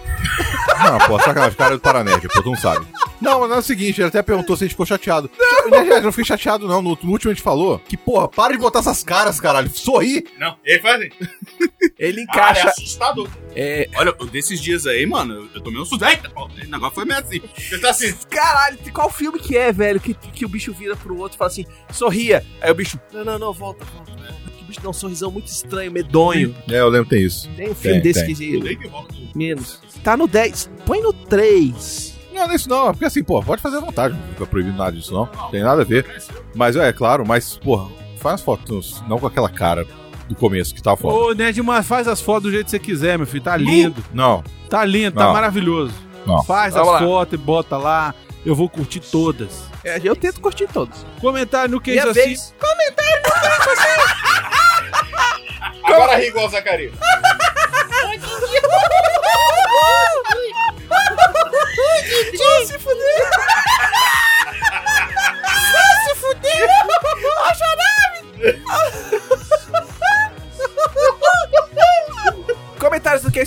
Não, 0.83 0.97
pô, 1.07 1.19
sacanagem, 1.19 1.57
cara 1.57 1.73
é 1.73 1.77
do 1.77 1.81
Paranerd, 1.81 2.27
pô, 2.27 2.41
tu 2.41 2.49
não 2.49 2.57
sabe. 2.57 2.85
Não, 3.21 3.39
mas 3.39 3.49
não 3.49 3.55
é 3.57 3.59
o 3.59 3.61
seguinte, 3.61 4.01
ele 4.01 4.07
até 4.07 4.21
perguntou 4.21 4.57
se 4.57 4.63
a 4.63 4.65
gente 4.65 4.73
ficou 4.73 4.85
chateado. 4.85 5.29
Não, 5.69 5.83
eu 5.83 6.01
não 6.01 6.11
fiquei 6.11 6.25
chateado, 6.25 6.67
não. 6.67 6.81
No, 6.81 6.97
no 7.01 7.11
último 7.11 7.31
a 7.31 7.33
gente 7.33 7.43
falou 7.43 7.79
que, 7.79 7.95
porra, 7.95 8.27
para 8.27 8.53
de 8.53 8.57
botar 8.59 8.79
essas 8.79 9.03
caras, 9.03 9.39
caralho. 9.39 9.69
Sorri. 9.69 10.25
Não, 10.39 10.57
ele 10.65 10.79
faz 10.79 11.01
assim. 11.01 11.09
Ele 11.99 12.25
Cara, 12.25 12.47
é 12.47 12.51
encaixa. 12.51 12.69
assustador. 12.69 13.29
É, 13.55 13.87
Olha, 13.95 14.11
desses 14.31 14.59
dias 14.59 14.87
aí, 14.87 15.05
mano, 15.05 15.49
eu, 15.53 15.61
tomei 15.61 15.79
um 15.79 15.85
susto. 15.85 16.03
Eita, 16.03 16.31
o 16.35 16.47
negócio 16.69 16.95
foi 16.95 17.05
meio 17.05 17.19
assim. 17.19 17.41
Ele 17.71 17.81
tá 17.81 17.89
assim. 17.91 18.13
caralho, 18.29 18.77
qual 18.93 19.09
filme 19.11 19.37
que 19.39 19.55
é, 19.55 19.71
velho? 19.71 19.99
Que, 19.99 20.13
que 20.13 20.45
o 20.45 20.49
bicho 20.49 20.73
vira 20.73 20.95
pro 20.95 21.17
outro 21.17 21.35
e 21.35 21.37
fala 21.37 21.49
assim, 21.51 21.65
sorria. 21.91 22.43
Aí 22.59 22.71
o 22.71 22.75
bicho, 22.75 22.99
não, 23.13 23.23
não, 23.23 23.37
não, 23.39 23.53
volta, 23.53 23.85
volta. 23.85 24.11
volta. 24.11 24.33
Que 24.57 24.63
o 24.63 24.65
bicho 24.67 24.81
dá 24.81 24.89
um 24.89 24.93
sorrisão 24.93 25.29
muito 25.29 25.47
estranho, 25.47 25.91
medonho. 25.91 26.55
É, 26.69 26.79
eu 26.79 26.89
lembro, 26.89 27.09
tem 27.09 27.23
isso. 27.23 27.47
Tem 27.55 27.69
um 27.69 27.75
filme 27.75 28.01
Tem, 28.01 28.13
desse 28.13 28.25
tem. 28.25 28.35
que. 28.61 28.91
Menos. 29.35 29.79
Tá 30.03 30.17
no 30.17 30.27
10. 30.27 30.69
Põe 30.85 31.01
no 31.01 31.13
3. 31.13 32.10
Não, 32.41 32.47
não 32.47 32.53
é 32.53 32.55
isso 32.55 32.69
não, 32.69 32.89
é 32.89 32.91
porque 32.91 33.05
assim, 33.05 33.23
pô, 33.23 33.41
pode 33.43 33.61
fazer 33.61 33.77
à 33.77 33.79
vontade, 33.81 34.15
não 34.15 34.27
fica 34.29 34.45
proibido 34.47 34.77
nada 34.77 34.91
disso 34.91 35.13
não, 35.13 35.27
tem 35.49 35.61
nada 35.63 35.81
a 35.83 35.85
ver. 35.85 36.05
Mas 36.55 36.75
é, 36.75 36.91
claro, 36.91 37.23
mas, 37.25 37.55
porra, 37.57 37.87
faz 38.17 38.35
as 38.35 38.41
fotos, 38.41 39.03
não 39.07 39.19
com 39.19 39.27
aquela 39.27 39.49
cara 39.49 39.85
do 40.27 40.35
começo 40.35 40.73
que 40.73 40.81
tá 40.81 40.95
foda. 40.95 41.15
Ô, 41.15 41.33
Ned, 41.33 41.61
mas 41.61 41.85
faz 41.85 42.07
as 42.07 42.21
fotos 42.21 42.43
do 42.43 42.51
jeito 42.51 42.65
que 42.65 42.71
você 42.71 42.79
quiser, 42.79 43.17
meu 43.17 43.27
filho. 43.27 43.43
Tá 43.43 43.55
lindo. 43.57 44.03
Não, 44.13 44.43
Tá 44.69 44.85
lindo, 44.85 45.17
tá 45.17 45.25
Não. 45.25 45.33
maravilhoso. 45.33 45.93
Não. 46.25 46.41
Faz 46.43 46.73
Vamos 46.73 46.87
as 46.87 46.93
lá. 47.01 47.07
fotos 47.07 47.33
e 47.33 47.37
bota 47.37 47.77
lá. 47.77 48.15
Eu 48.45 48.55
vou 48.55 48.69
curtir 48.69 49.01
todas. 49.01 49.63
É, 49.83 49.99
eu 50.03 50.15
tento 50.15 50.39
curtir 50.39 50.67
todos. 50.67 51.05
Comentário 51.19 51.69
no 51.71 51.81
que 51.81 51.91
Minha 51.91 52.03
assim. 52.05 52.13
vez. 52.13 52.55
Agora 55.83 56.15
ri 56.17 56.27
igual 56.27 56.47
o 56.47 56.49
Zacarias. 56.49 56.93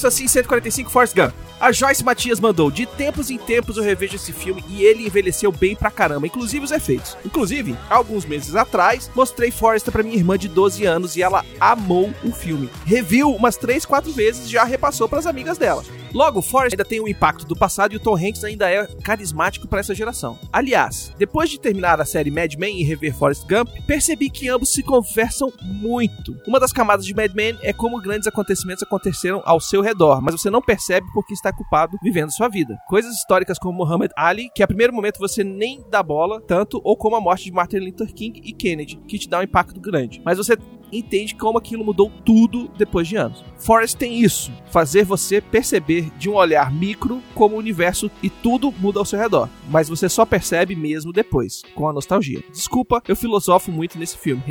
Assim, 0.07 0.27
145 0.27 0.91
Force 0.91 1.15
Gump. 1.15 1.33
A 1.61 1.73
Joyce 1.73 2.05
Matias 2.05 2.41
mandou: 2.41 2.71
De 2.71 2.87
tempos 2.87 3.31
em 3.31 3.39
tempos 3.39 3.77
eu 3.77 3.83
revejo 3.83 4.17
esse 4.17 4.33
filme 4.33 4.65
e 4.69 4.83
ele 4.83 5.07
envelheceu 5.07 5.51
bem 5.51 5.75
pra 5.75 5.91
caramba, 5.91 6.27
inclusive 6.27 6.65
os 6.65 6.71
efeitos. 6.71 7.17
Inclusive, 7.25 7.77
alguns 7.89 8.25
meses 8.25 8.55
atrás, 8.55 9.11
mostrei 9.15 9.51
Forrest 9.51 9.91
pra 9.91 10.03
minha 10.03 10.17
irmã 10.17 10.37
de 10.37 10.49
12 10.49 10.85
anos 10.85 11.17
e 11.17 11.23
ela 11.23 11.45
amou 11.61 12.13
o 12.23 12.33
filme. 12.33 12.69
Reviu 12.85 13.31
umas 13.31 13.57
3, 13.57 13.85
4 13.85 14.13
vezes 14.13 14.47
e 14.47 14.53
já 14.53 14.65
repassou 14.65 15.09
pras 15.09 15.27
amigas 15.27 15.59
dela. 15.59 15.83
Logo, 16.15 16.41
Forrest 16.41 16.75
ainda 16.75 16.85
tem 16.85 17.01
o 17.01 17.09
impacto 17.09 17.45
do 17.45 17.57
passado 17.57 17.93
e 17.93 17.97
o 17.97 18.01
Tom 18.01 18.15
Hanks 18.15 18.45
ainda 18.45 18.71
é 18.71 18.87
carismático 19.03 19.67
para 19.67 19.81
essa 19.81 19.93
geração. 19.93 20.39
Aliás, 20.53 21.13
depois 21.19 21.51
de 21.51 21.59
terminar 21.59 22.01
a 22.01 22.05
série 22.05 22.31
Mad 22.31 22.55
Men 22.55 22.81
e 22.81 22.85
rever 22.85 23.13
Forrest 23.13 23.45
Gump, 23.49 23.69
percebi 23.85 24.31
que 24.31 24.49
ambos 24.49 24.73
se 24.73 24.85
conversam 24.85 25.53
muito. 25.61 26.37
Uma 26.47 26.61
das 26.61 26.73
camadas 26.73 27.05
de 27.05 27.13
Mad 27.13 27.35
Men 27.35 27.59
é 27.63 27.73
como 27.73 28.01
grandes 28.01 28.29
acontecimentos 28.29 28.85
aconteceram 28.85 29.43
ao 29.45 29.59
seu 29.59 29.83
redor, 29.83 30.23
mas 30.23 30.41
você 30.41 30.49
não 30.49 30.63
percebe 30.63 31.05
porque 31.13 31.35
está 31.35 31.51
ocupado 31.51 31.99
vivendo 32.01 32.31
sua 32.31 32.49
vida. 32.49 32.79
Coisas 32.87 33.13
históricas 33.17 33.59
como 33.59 33.77
Muhammad 33.77 34.13
Ali, 34.17 34.51
que 34.55 34.63
a 34.63 34.69
primeiro 34.69 34.93
momento 34.93 35.19
você 35.19 35.43
nem 35.43 35.85
dá 35.91 36.01
bola 36.01 36.41
tanto, 36.41 36.81
ou 36.85 36.97
como 36.97 37.17
a 37.17 37.21
morte 37.21 37.47
de 37.47 37.53
Martin 37.53 37.79
Luther 37.79 38.15
King 38.15 38.41
e 38.45 38.53
Kennedy, 38.53 39.03
que 39.09 39.19
te 39.19 39.29
dá 39.29 39.41
um 39.41 39.43
impacto 39.43 39.81
grande. 39.81 40.23
Mas 40.25 40.39
você 40.39 40.57
entende 40.99 41.35
como 41.35 41.59
aquilo 41.59 41.85
mudou 41.85 42.11
tudo 42.25 42.71
depois 42.77 43.09
de 43.09 43.17
anos. 43.17 43.45
Forrest 43.59 43.97
tem 43.97 44.21
isso, 44.21 44.53
fazer 44.71 45.05
você 45.05 45.41
perceber 45.41 46.11
de 46.19 46.29
um 46.29 46.35
olhar 46.35 46.73
micro 46.73 47.23
como 47.35 47.57
o 47.57 47.59
universo 47.59 48.11
e 48.23 48.29
tudo 48.29 48.73
muda 48.79 48.99
ao 48.99 49.05
seu 49.05 49.19
redor, 49.19 49.49
mas 49.69 49.89
você 49.89 50.09
só 50.09 50.25
percebe 50.25 50.75
mesmo 50.77 51.13
depois, 51.13 51.63
com 51.75 51.89
a 51.89 51.93
nostalgia. 51.93 52.43
Desculpa, 52.53 53.03
eu 53.09 53.17
filosofo 53.17 53.71
muito 53.71 53.99
nesse 53.99 54.19
filme. 54.19 54.43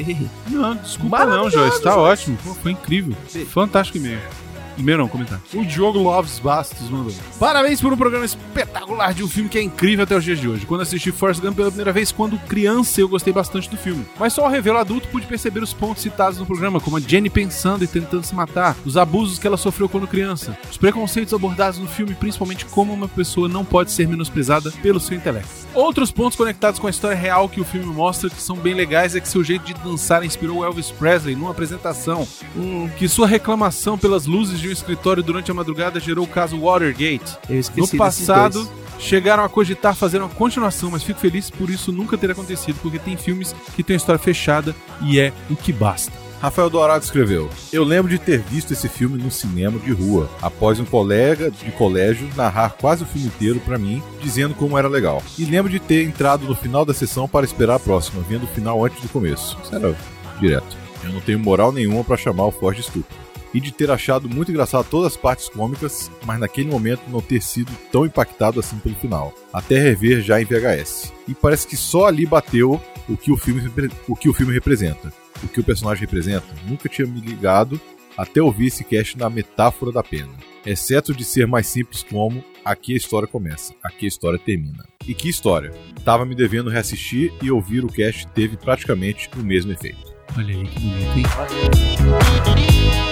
Não, 0.50 0.76
desculpa 0.76 1.26
não, 1.26 1.50
Joyce. 1.50 1.82
Tá 1.82 1.98
ótimo. 1.98 2.38
Pô, 2.44 2.54
foi 2.54 2.72
incrível. 2.72 3.16
Fantástico 3.48 3.98
e-mail. 3.98 4.20
E-mail 4.78 4.98
não, 4.98 5.08
comentário. 5.08 5.44
O 5.54 5.66
Diogo 5.66 6.00
Loves 6.00 6.40
Bastos 6.40 6.90
mandou. 6.90 7.14
Parabéns 7.40 7.80
por 7.82 7.94
um 7.94 7.98
programa 7.98 8.26
espetacular 8.26 9.14
de 9.14 9.24
um 9.24 9.28
filme 9.28 9.50
que 9.50 9.58
é 9.58 9.62
incrível 9.62 10.04
até 10.04 10.16
os 10.16 10.24
dias 10.24 10.40
de 10.40 10.48
hoje. 10.48 10.66
Quando 10.66 10.82
assisti 10.82 11.12
Forrest 11.12 11.42
Gump 11.42 11.56
pela 11.56 11.70
primeira 11.70 11.92
vez, 11.92 12.12
quando 12.12 12.38
criança, 12.40 13.02
eu 13.02 13.10
gostei 13.10 13.34
bastante 13.34 13.70
do 13.70 13.78
filme. 13.78 14.06
Mas 14.20 14.34
só 14.34 14.44
ao 14.44 14.50
revê-lo 14.50 14.78
adulto 14.78 15.08
pude 15.10 15.28
perceber 15.28 15.62
os 15.62 15.74
pontos 15.74 16.04
citados 16.04 16.40
no 16.40 16.46
programa, 16.46 16.80
como 16.80 16.98
a 16.98 17.00
Jenny 17.00 17.30
pensando 17.30 17.84
e 17.84 17.88
tentando 17.88 18.26
se 18.26 18.36
matar, 18.36 18.76
os 18.86 18.98
abusos 18.98 19.40
que 19.40 19.48
ela 19.48 19.58
sofreu 19.58 19.88
quando 19.88 20.08
criança, 20.08 20.58
os 20.70 20.78
preconceitos 20.78 21.34
abordados 21.34 21.80
no 21.80 21.88
filme, 21.88 22.16
principalmente 22.16 22.66
como 22.66 22.94
uma 22.94 23.08
pessoa 23.08 23.48
não 23.48 23.64
pode 23.64 23.92
ser 23.92 24.08
menosprezada 24.08 24.72
pelo 24.82 25.00
seu 25.00 25.18
intelecto. 25.18 25.50
Outros 25.74 26.12
pontos 26.12 26.38
conectados 26.38 26.80
com 26.80 26.88
a 26.88 26.90
história 26.90 27.18
real 27.18 27.50
que 27.50 27.60
o 27.60 27.66
filme 27.66 27.88
mostra 27.88 28.30
que 28.30 28.42
são 28.42 28.56
bem 28.56 28.74
legais 28.74 29.16
é 29.16 29.20
que 29.20 29.28
seu 29.28 29.44
jeito 29.44 29.66
de 29.66 29.74
dançar 29.74 30.24
inspirou 30.24 30.64
Elvis 30.64 30.92
Presley 30.92 31.36
numa 31.36 31.52
apresentação, 31.52 32.28
que 32.98 33.08
sua 33.08 33.28
reclamação 33.28 33.98
pelas 33.98 34.26
luzes 34.26 34.60
de 34.64 34.70
um 34.70 34.72
escritório 34.72 35.22
durante 35.22 35.52
a 35.52 35.54
madrugada 35.54 36.00
gerou 36.00 36.26
o 36.26 36.28
caso 36.28 36.60
Watergate. 36.60 37.38
Eu 37.50 37.60
esqueci 37.60 37.94
No 37.94 37.98
passado, 37.98 38.70
chegaram 38.98 39.44
a 39.44 39.50
cogitar 39.50 39.96
fazer 39.96 40.20
uma 40.20 40.30
continuação, 40.30 40.90
mas 40.90 41.04
fico 41.04 41.20
feliz 41.20 41.50
por 41.50 41.70
isso 41.70 41.92
nunca 41.92 42.18
ter 42.18 42.32
acontecido, 42.32 42.80
porque 42.82 42.98
tem 42.98 43.18
filmes 43.18 43.54
que 43.76 43.84
têm 43.84 43.96
a 43.96 43.98
história 43.98 44.20
fechada 44.20 44.74
e 45.02 45.20
é 45.20 45.34
o 45.50 45.56
que 45.56 45.74
basta. 45.74 46.12
Rafael 46.42 46.70
Dourado 46.70 47.04
escreveu: 47.04 47.50
Eu 47.72 47.84
lembro 47.84 48.10
de 48.10 48.18
ter 48.18 48.40
visto 48.40 48.72
esse 48.72 48.90
filme 48.90 49.22
no 49.22 49.32
cinema 49.32 49.80
de 49.80 49.92
rua, 49.92 50.30
após 50.42 50.80
um 50.80 50.86
colega 50.86 51.52
de 51.52 51.72
colégio 51.72 52.30
narrar 52.36 52.72
quase 52.72 53.04
o 53.04 53.06
filme 53.06 53.28
inteiro 53.28 53.60
pra 53.62 53.78
mim, 53.78 54.02
dizendo 54.22 54.54
como 54.54 54.78
era 54.78 54.88
legal. 54.88 55.22
E 55.38 55.46
lembro 55.46 55.72
de 55.72 55.80
ter 55.80 56.04
entrado 56.04 56.46
no 56.46 56.56
final 56.56 56.84
da 56.84 56.94
sessão 56.94 57.28
para 57.28 57.46
esperar 57.46 57.76
a 57.76 57.80
próxima, 57.80 58.24
vendo 58.28 58.44
o 58.44 58.48
final 58.48 58.84
antes 58.84 59.02
do 59.02 59.10
começo. 59.10 59.58
Isso 59.64 59.76
era 59.76 59.96
direto. 60.40 60.78
Eu 61.04 61.14
não 61.14 61.22
tenho 61.22 61.40
moral 61.40 61.72
nenhuma 61.72 62.04
pra 62.04 62.18
chamar 62.18 62.46
o 62.46 62.52
Ford 62.52 62.76
de 62.76 62.82
estúpido. 62.82 63.23
E 63.54 63.60
de 63.60 63.72
ter 63.72 63.92
achado 63.92 64.28
muito 64.28 64.52
engraçado 64.52 64.88
todas 64.90 65.14
as 65.14 65.18
partes 65.18 65.48
cômicas, 65.50 66.10
mas 66.26 66.40
naquele 66.40 66.70
momento 66.70 67.04
não 67.10 67.22
ter 67.22 67.42
sido 67.42 67.72
tão 67.92 68.06
impactado 68.06 68.60
assim 68.60 68.78
pelo 68.80 68.96
final. 68.96 69.34
Até 69.52 69.80
rever 69.80 70.22
já 70.22 70.42
em 70.42 70.46
VHS. 70.46 71.14
E 71.28 71.34
parece 71.34 71.68
que 71.68 71.78
só 71.78 72.08
ali 72.08 72.26
bateu 72.26 72.82
o 73.08 73.16
que 73.16 73.32
o 73.32 73.38
filme, 73.38 73.72
o 74.08 74.16
que 74.16 74.30
o 74.30 74.34
filme 74.34 74.54
representa 74.54 75.14
o 75.44 75.48
que 75.48 75.60
o 75.60 75.64
personagem 75.64 76.02
representa, 76.02 76.46
nunca 76.68 76.90
tinha 76.90 77.08
me 77.08 77.20
ligado 77.20 77.80
até 78.18 78.42
ouvir 78.42 78.68
esse 78.68 78.84
cast 78.84 79.18
na 79.18 79.30
metáfora 79.30 79.92
da 79.92 80.04
pena. 80.04 80.32
Exceto 80.66 81.14
de 81.14 81.26
ser 81.26 81.46
mais 81.48 81.68
simples 81.68 82.04
como 82.04 82.44
aqui 82.64 82.94
a 82.94 82.98
história 82.98 83.28
começa, 83.28 83.74
aqui 83.84 84.06
a 84.06 84.08
história 84.08 84.40
termina. 84.40 84.86
E 85.06 85.14
que 85.14 85.28
história? 85.30 85.72
Tava 86.06 86.26
me 86.26 86.36
devendo 86.36 86.70
reassistir 86.70 87.34
e 87.42 87.52
ouvir 87.52 87.84
o 87.84 87.90
cast 87.90 88.28
teve 88.28 88.56
praticamente 88.56 89.30
o 89.36 89.44
mesmo 89.44 89.72
efeito. 89.72 90.14
Olha 90.38 90.56
aí 90.56 90.66
que 90.68 90.80
bonito, 90.80 91.18
hein? 91.18 93.03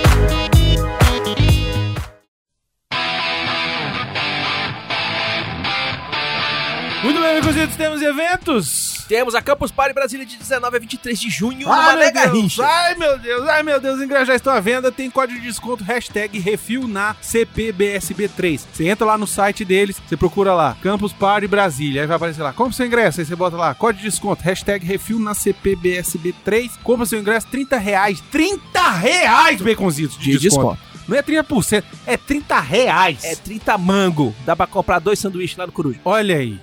Muito 7.04 7.20
bem, 7.20 7.38
amigos, 7.38 7.76
temos 7.76 8.00
eventos. 8.02 9.06
Temos 9.08 9.34
a 9.34 9.42
Campus 9.42 9.72
Party 9.72 9.92
Brasília 9.94 10.24
de 10.26 10.38
19 10.38 10.78
a 10.78 10.80
23 10.80 11.20
de 11.20 11.30
junho, 11.32 11.68
Ai, 11.70 11.96
numa 11.96 11.96
mega 11.98 12.28
rixa. 12.28 12.64
ai 12.66 12.96
meu 12.96 13.18
Deus, 13.18 13.48
ai 13.50 13.64
meu 13.64 13.80
Deus, 13.82 13.98
os 13.98 14.04
ingressos 14.06 14.28
já 14.28 14.36
estão 14.36 14.54
à 14.54 14.60
venda, 14.60 14.92
tem 14.92 15.10
código 15.10 15.40
de 15.40 15.48
desconto, 15.48 15.84
hashtag 15.84 16.38
refil 16.40 16.88
na 16.88 17.16
CPBSB3. 17.16 18.62
Você 18.72 18.88
entra 18.88 19.06
lá 19.06 19.18
no 19.18 19.26
site 19.28 19.66
deles, 19.66 19.98
você 20.08 20.16
procura 20.16 20.54
lá, 20.54 20.78
Campus 20.82 21.12
Party 21.12 21.48
Brasília, 21.48 22.02
aí 22.02 22.08
vai 22.08 22.16
aparecer 22.18 22.42
lá, 22.44 22.54
compra 22.54 22.74
seu 22.74 22.86
ingresso, 22.86 23.20
aí 23.20 23.26
você 23.26 23.36
bota 23.36 23.58
lá, 23.58 23.74
código 23.74 24.04
de 24.04 24.10
desconto, 24.10 24.44
hashtag 24.44 24.86
refil 24.86 25.20
na 25.20 25.34
CPBSB3, 25.34 26.72
compra 26.84 27.06
seu 27.06 27.20
ingresso, 27.20 27.48
30 27.48 27.78
reais, 27.78 28.22
30 28.32 28.92
reais, 28.92 29.60
baconzitos 29.62 30.18
de, 30.18 30.32
De 30.34 30.38
desconto. 30.40 30.76
desconto. 30.78 30.91
Não 31.08 31.18
é 31.18 31.22
30%, 31.22 31.84
é 32.06 32.18
30 32.18 32.60
reais. 32.60 33.24
É 33.24 33.36
30 33.36 33.78
mango. 33.78 34.36
Dá 34.46 34.56
pra 34.56 34.68
comprar 34.68 35.00
dois 35.00 35.20
sanduíches 35.20 35.58
lá 35.58 35.66
no 35.66 35.72
Coruja. 35.72 36.00
Olha 36.06 36.38
aí. 36.38 36.60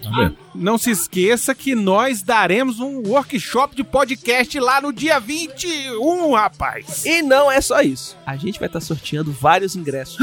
Não 0.55 0.79
se 0.79 0.91
esqueça 0.91 1.55
que 1.55 1.75
nós 1.75 2.23
daremos 2.23 2.81
um 2.81 3.03
workshop 3.07 3.77
de 3.77 3.85
podcast 3.85 4.59
lá 4.59 4.81
no 4.81 4.93
dia 4.93 5.21
21, 5.21 6.33
rapaz. 6.33 7.05
E 7.05 7.23
não 7.23 7.51
é 7.51 7.61
só 7.61 7.81
isso. 7.81 8.17
A 8.27 8.37
gente 8.37 8.59
vai 8.59 8.69
estar 8.69 8.81
sorteando 8.81 9.31
vários 9.31 9.77
ingressos 9.77 10.17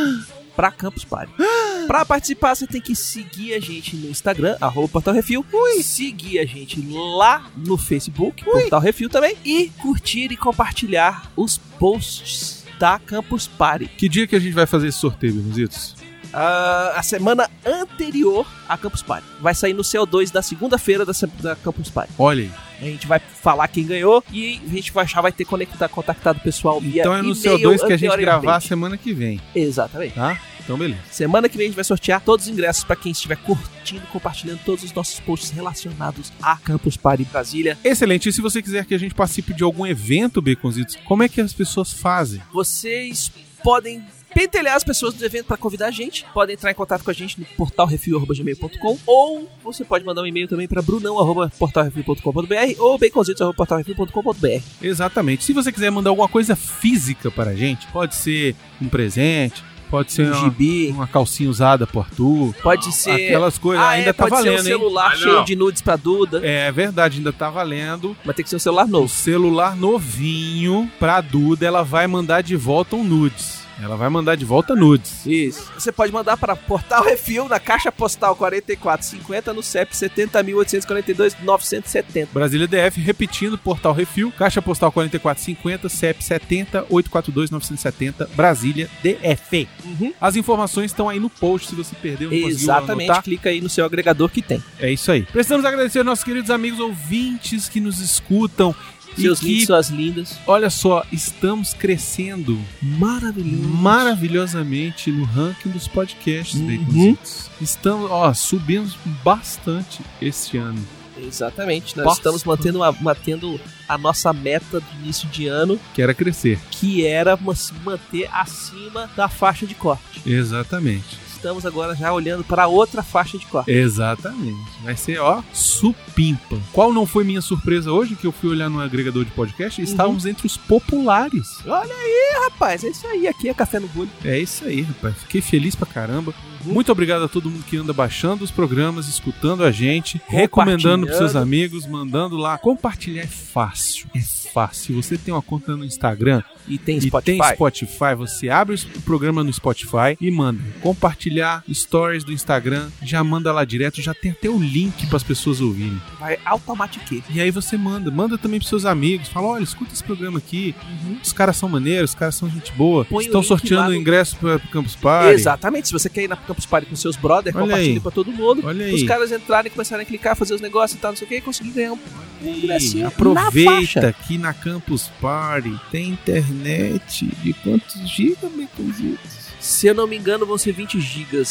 pra 0.56 0.70
Campus 0.70 1.04
Party. 1.04 1.32
Pra 1.86 2.06
participar, 2.06 2.54
você 2.54 2.64
tem 2.64 2.80
que 2.80 2.94
seguir 2.94 3.54
a 3.54 3.60
gente 3.60 3.96
no 3.96 4.08
Instagram, 4.08 4.56
arroba 4.60 4.86
Portal 4.86 5.12
Refil. 5.12 5.44
Seguir 5.82 6.38
a 6.38 6.46
gente 6.46 6.80
lá 6.80 7.50
no 7.56 7.76
Facebook, 7.76 8.44
Portal 8.44 8.80
Refil 8.80 9.10
também. 9.10 9.36
E 9.44 9.68
curtir 9.80 10.30
e 10.30 10.36
compartilhar 10.36 11.30
os 11.36 11.58
posts 11.58 12.61
da 12.82 12.98
Campus 12.98 13.46
Party. 13.46 13.86
Que 13.86 14.08
dia 14.08 14.26
que 14.26 14.34
a 14.34 14.40
gente 14.40 14.54
vai 14.54 14.66
fazer 14.66 14.88
esse 14.88 14.98
sorteio, 14.98 15.34
Benuzitos? 15.34 15.94
Ah, 16.32 16.94
a 16.96 17.02
semana 17.02 17.48
anterior 17.64 18.46
à 18.68 18.76
Campus 18.76 19.02
Party. 19.02 19.26
Vai 19.40 19.54
sair 19.54 19.74
no 19.74 19.82
CO2 19.82 20.30
da 20.32 20.42
segunda-feira 20.42 21.04
da, 21.04 21.12
da 21.40 21.56
Campus 21.56 21.90
Party. 21.90 22.12
Olha 22.18 22.44
aí. 22.44 22.50
A 22.80 22.84
gente 22.84 23.06
vai 23.06 23.20
falar 23.20 23.68
quem 23.68 23.86
ganhou 23.86 24.24
e 24.32 24.60
a 24.66 24.68
gente 24.70 24.92
vai, 24.92 25.06
já 25.06 25.20
vai 25.20 25.30
ter 25.30 25.44
conectar, 25.44 25.88
contactado 25.88 26.40
o 26.40 26.42
pessoal 26.42 26.80
via 26.80 27.02
Então 27.02 27.14
é 27.14 27.22
no 27.22 27.32
e-mail 27.32 27.58
CO2 27.58 27.86
que 27.86 27.92
a 27.92 27.96
gente 27.96 28.16
gravar 28.16 28.60
semana 28.60 28.96
que 28.98 29.12
vem, 29.12 29.40
Exatamente. 29.54 30.14
tá? 30.14 30.36
Então, 30.64 30.76
beleza. 30.76 31.00
Semana 31.10 31.48
que 31.48 31.56
vem 31.56 31.66
a 31.66 31.68
gente 31.68 31.76
vai 31.76 31.84
sortear 31.84 32.20
todos 32.20 32.46
os 32.46 32.52
ingressos 32.52 32.84
pra 32.84 32.94
quem 32.96 33.12
estiver 33.12 33.36
curtindo, 33.36 34.06
compartilhando 34.08 34.60
todos 34.64 34.84
os 34.84 34.92
nossos 34.92 35.18
posts 35.20 35.50
relacionados 35.50 36.32
a 36.40 36.56
Campus 36.56 36.96
Party 36.96 37.24
Brasília. 37.24 37.76
Excelente. 37.82 38.28
E 38.28 38.32
se 38.32 38.40
você 38.40 38.62
quiser 38.62 38.84
que 38.84 38.94
a 38.94 38.98
gente 38.98 39.14
participe 39.14 39.54
de 39.54 39.62
algum 39.64 39.86
evento, 39.86 40.40
Baconzitos, 40.40 40.96
como 41.04 41.22
é 41.22 41.28
que 41.28 41.40
as 41.40 41.52
pessoas 41.52 41.92
fazem? 41.92 42.40
Vocês 42.52 43.30
podem 43.62 44.04
pentelhar 44.34 44.76
as 44.76 44.84
pessoas 44.84 45.14
do 45.14 45.24
evento 45.24 45.46
para 45.46 45.56
convidar 45.56 45.86
a 45.86 45.90
gente. 45.90 46.24
Podem 46.32 46.54
entrar 46.54 46.70
em 46.70 46.74
contato 46.74 47.02
com 47.04 47.10
a 47.10 47.14
gente 47.14 47.38
no 47.40 47.46
portalrefil.gmail.com 47.56 48.98
ou 49.06 49.48
você 49.62 49.84
pode 49.84 50.04
mandar 50.04 50.22
um 50.22 50.26
e-mail 50.26 50.48
também 50.48 50.66
para 50.68 50.82
brunão.portalrefil.com.br 50.82 52.78
ou 52.78 52.98
baconzitos.portalrefil.com.br. 52.98 54.62
Exatamente. 54.82 55.44
Se 55.44 55.52
você 55.52 55.70
quiser 55.72 55.90
mandar 55.90 56.10
alguma 56.10 56.28
coisa 56.28 56.54
física 56.56 57.30
para 57.30 57.50
a 57.50 57.54
gente, 57.54 57.86
pode 57.88 58.14
ser 58.14 58.54
um 58.80 58.88
presente, 58.88 59.62
pode 59.90 60.12
ser 60.12 60.26
Um 60.26 60.32
uma, 60.32 60.44
gibi, 60.44 60.88
uma 60.88 61.06
calcinha 61.06 61.50
usada 61.50 61.86
por 61.86 62.00
Arthur, 62.00 62.54
pode 62.62 62.92
ser... 62.92 63.10
aquelas 63.10 63.58
coisas. 63.58 63.84
Ah, 63.84 63.90
ainda 63.90 64.10
é, 64.10 64.12
tá 64.12 64.26
pode 64.26 64.36
ser 64.36 64.48
um 64.48 64.52
valendo, 64.52 64.66
hein? 64.66 64.72
celular 64.72 65.12
Ah, 65.12 65.16
cheio 65.16 65.44
de 65.44 65.56
nudes 65.56 65.82
pra 65.82 65.96
Duda. 65.96 66.40
É 66.46 66.72
verdade, 66.72 67.18
ainda 67.18 67.32
tá 67.32 67.50
valendo. 67.50 68.16
Vai 68.24 68.34
ter 68.34 68.42
que 68.42 68.48
ser 68.48 68.56
um 68.56 68.60
celular 68.60 68.84
O 68.86 68.88
novo. 68.88 69.08
celular 69.08 69.76
novinho 69.76 70.90
pra 70.98 71.20
Duda, 71.20 71.66
ela 71.66 71.82
vai 71.82 72.06
mandar 72.06 72.42
de 72.42 72.56
volta 72.56 72.96
um 72.96 73.04
nudes. 73.04 73.60
Ela 73.82 73.96
vai 73.96 74.08
mandar 74.08 74.36
de 74.36 74.44
volta 74.44 74.76
nudes. 74.76 75.26
Isso. 75.26 75.72
Você 75.74 75.90
pode 75.90 76.12
mandar 76.12 76.36
para 76.36 76.54
Portal 76.54 77.02
Refil 77.02 77.48
na 77.48 77.58
caixa 77.58 77.90
postal 77.90 78.36
4450 78.36 79.52
no 79.52 79.62
CEP 79.62 79.92
70.842 79.92 81.34
970. 81.42 82.30
Brasília 82.32 82.68
DF, 82.68 83.00
repetindo, 83.00 83.58
Portal 83.58 83.92
Refil, 83.92 84.30
Caixa 84.30 84.62
Postal 84.62 84.92
4450, 84.92 85.88
CEP 85.88 86.22
70 86.22 86.86
842 86.88 87.50
970, 87.50 88.30
Brasília 88.36 88.88
DF. 89.02 89.68
Uhum. 89.84 90.14
As 90.20 90.36
informações 90.36 90.92
estão 90.92 91.08
aí 91.08 91.18
no 91.18 91.28
post, 91.28 91.70
se 91.70 91.74
você 91.74 91.96
perdeu, 91.96 92.30
não 92.30 92.36
Exatamente. 92.48 93.10
anotar. 93.10 93.24
Clica 93.24 93.48
aí 93.50 93.60
no 93.60 93.68
seu 93.68 93.84
agregador 93.84 94.28
que 94.28 94.42
tem. 94.42 94.62
É 94.78 94.90
isso 94.90 95.10
aí. 95.10 95.22
Precisamos 95.22 95.64
agradecer 95.64 95.98
aos 95.98 96.06
nossos 96.06 96.24
queridos 96.24 96.50
amigos 96.50 96.78
ouvintes 96.78 97.68
que 97.68 97.80
nos 97.80 97.98
escutam. 98.00 98.74
Seus 99.20 99.40
e 99.42 99.44
lindos, 99.44 99.60
que, 99.60 99.66
suas 99.66 99.88
lindas. 99.90 100.38
olha 100.46 100.70
só, 100.70 101.04
estamos 101.12 101.74
crescendo 101.74 102.58
Maravilhoso. 102.80 103.68
maravilhosamente 103.68 105.10
no 105.10 105.24
ranking 105.24 105.70
dos 105.70 105.86
podcasts, 105.88 106.58
Uhum. 106.60 107.16
Estamos, 107.60 108.10
ó, 108.10 108.32
subimos 108.34 108.96
bastante 109.24 110.00
este 110.20 110.56
ano. 110.58 110.82
Exatamente. 111.16 111.96
Nós 111.96 112.16
estamos 112.16 112.42
mantendo, 112.42 112.78
uma- 112.78 112.90
mantendo 113.00 113.60
a 113.88 113.96
nossa 113.98 114.32
meta 114.32 114.80
do 114.80 114.86
início 115.02 115.28
de 115.28 115.46
ano, 115.46 115.78
Que 115.94 116.02
era 116.02 116.14
crescer. 116.14 116.58
que 116.70 117.04
era 117.06 117.38
manter 117.84 118.28
acima 118.32 119.08
da 119.14 119.28
faixa 119.28 119.66
de 119.66 119.74
corte. 119.74 120.22
Exatamente. 120.26 121.21
Estamos 121.42 121.66
agora 121.66 121.92
já 121.96 122.12
olhando 122.12 122.44
para 122.44 122.68
outra 122.68 123.02
faixa 123.02 123.36
de 123.36 123.44
corte. 123.46 123.68
Exatamente. 123.68 124.60
Vai 124.84 124.96
ser, 124.96 125.18
ó, 125.18 125.42
supimpa. 125.52 126.56
Qual 126.72 126.92
não 126.92 127.04
foi 127.04 127.24
minha 127.24 127.40
surpresa 127.40 127.90
hoje, 127.90 128.14
que 128.14 128.24
eu 128.24 128.30
fui 128.30 128.50
olhar 128.50 128.70
no 128.70 128.80
agregador 128.80 129.24
de 129.24 129.32
podcast 129.32 129.80
e 129.80 129.84
Uhum. 129.84 129.90
estávamos 129.90 130.24
entre 130.24 130.46
os 130.46 130.56
populares. 130.56 131.58
Olha 131.66 131.92
aí, 131.92 132.44
rapaz. 132.44 132.84
É 132.84 132.90
isso 132.90 133.04
aí. 133.08 133.26
Aqui 133.26 133.48
é 133.48 133.54
Café 133.54 133.80
no 133.80 133.88
Bulho. 133.88 134.08
É 134.24 134.38
isso 134.38 134.64
aí, 134.64 134.82
rapaz. 134.82 135.16
Fiquei 135.16 135.40
feliz 135.40 135.74
pra 135.74 135.84
caramba. 135.84 136.32
Uhum. 136.64 136.72
Muito 136.74 136.90
obrigado 136.92 137.24
a 137.24 137.28
todo 137.28 137.50
mundo 137.50 137.64
que 137.64 137.76
anda 137.76 137.92
baixando 137.92 138.44
os 138.44 138.50
programas, 138.50 139.08
escutando 139.08 139.64
a 139.64 139.70
gente, 139.70 140.20
recomendando 140.26 141.06
pros 141.06 141.18
seus 141.18 141.36
amigos, 141.36 141.86
mandando 141.86 142.36
lá. 142.36 142.58
Compartilhar 142.58 143.22
é 143.22 143.26
fácil. 143.26 144.06
É 144.14 144.20
fácil. 144.20 144.94
Você 145.02 145.16
tem 145.16 145.32
uma 145.32 145.40
conta 145.42 145.74
no 145.76 145.84
Instagram 145.84 146.42
E 146.68 146.76
tem 146.78 146.98
e 146.98 147.02
Spotify. 147.02 147.38
tem 147.38 147.54
Spotify, 147.54 148.14
você 148.16 148.48
abre 148.50 148.74
o 148.96 149.00
programa 149.02 149.42
no 149.42 149.52
Spotify 149.52 150.16
e 150.20 150.30
manda 150.30 150.60
compartilhar 150.80 151.64
stories 151.72 152.22
do 152.22 152.32
Instagram, 152.32 152.88
já 153.02 153.24
manda 153.24 153.50
lá 153.52 153.64
direto, 153.64 154.00
já 154.02 154.12
tem 154.14 154.30
até 154.30 154.48
o 154.50 154.58
link 154.58 155.06
para 155.06 155.16
as 155.16 155.22
pessoas 155.22 155.60
ouvirem. 155.60 156.00
Vai 156.20 156.38
automatique. 156.44 157.24
E 157.30 157.40
aí 157.40 157.50
você 157.50 157.76
manda, 157.76 158.10
manda 158.10 158.36
também 158.38 158.60
pros 158.60 158.68
seus 158.68 158.84
amigos, 158.84 159.28
fala, 159.28 159.48
olha, 159.48 159.62
escuta 159.64 159.92
esse 159.92 160.04
programa 160.04 160.38
aqui, 160.38 160.74
os 161.22 161.32
caras 161.32 161.56
são 161.56 161.68
maneiros, 161.68 162.10
os 162.10 162.14
caras 162.16 162.34
são 162.34 162.48
gente 162.50 162.70
boa, 162.72 163.04
Põe 163.04 163.24
estão 163.24 163.42
sorteando 163.42 163.88
no- 163.90 163.96
ingresso 163.96 164.36
pro 164.36 164.60
Campus 164.70 164.94
Party. 164.94 165.32
Exatamente. 165.34 165.88
Se 165.88 165.92
você 165.92 166.08
quer 166.08 166.24
ir 166.24 166.28
na 166.28 166.36
Campus 166.52 166.66
Party 166.66 166.86
com 166.86 166.96
seus 166.96 167.16
brothers, 167.16 167.54
Olha 167.56 167.64
compartilhe 167.64 167.94
aí. 167.94 168.00
pra 168.00 168.10
todo 168.10 168.32
mundo. 168.32 168.62
Olha 168.64 168.86
aí. 168.86 168.94
Os 168.94 169.02
caras 169.04 169.32
entrarem, 169.32 169.70
começarem 169.70 170.02
a 170.02 170.06
clicar, 170.06 170.36
fazer 170.36 170.54
os 170.54 170.60
negócios 170.60 170.98
e 170.98 171.00
tal, 171.00 171.12
não 171.12 171.16
sei 171.16 171.26
o 171.26 171.28
que, 171.28 171.36
e 171.36 171.40
conseguir 171.40 171.70
ganhar 171.70 171.92
um, 171.92 171.98
um 172.42 172.48
ingressinho 172.48 173.02
na 173.02 173.08
aproveita 173.08 173.70
faixa. 173.70 174.14
que 174.26 174.38
na 174.38 174.52
Campus 174.52 175.10
Party 175.20 175.78
tem 175.90 176.10
internet 176.10 177.26
de 177.42 177.52
quantos 177.54 178.08
gigas, 178.08 178.50
Baconzitos? 178.50 179.42
Se 179.60 179.86
eu 179.86 179.94
não 179.94 180.06
me 180.06 180.16
engano, 180.16 180.44
vão 180.44 180.58
ser 180.58 180.72
20 180.72 181.00
gigas 181.00 181.50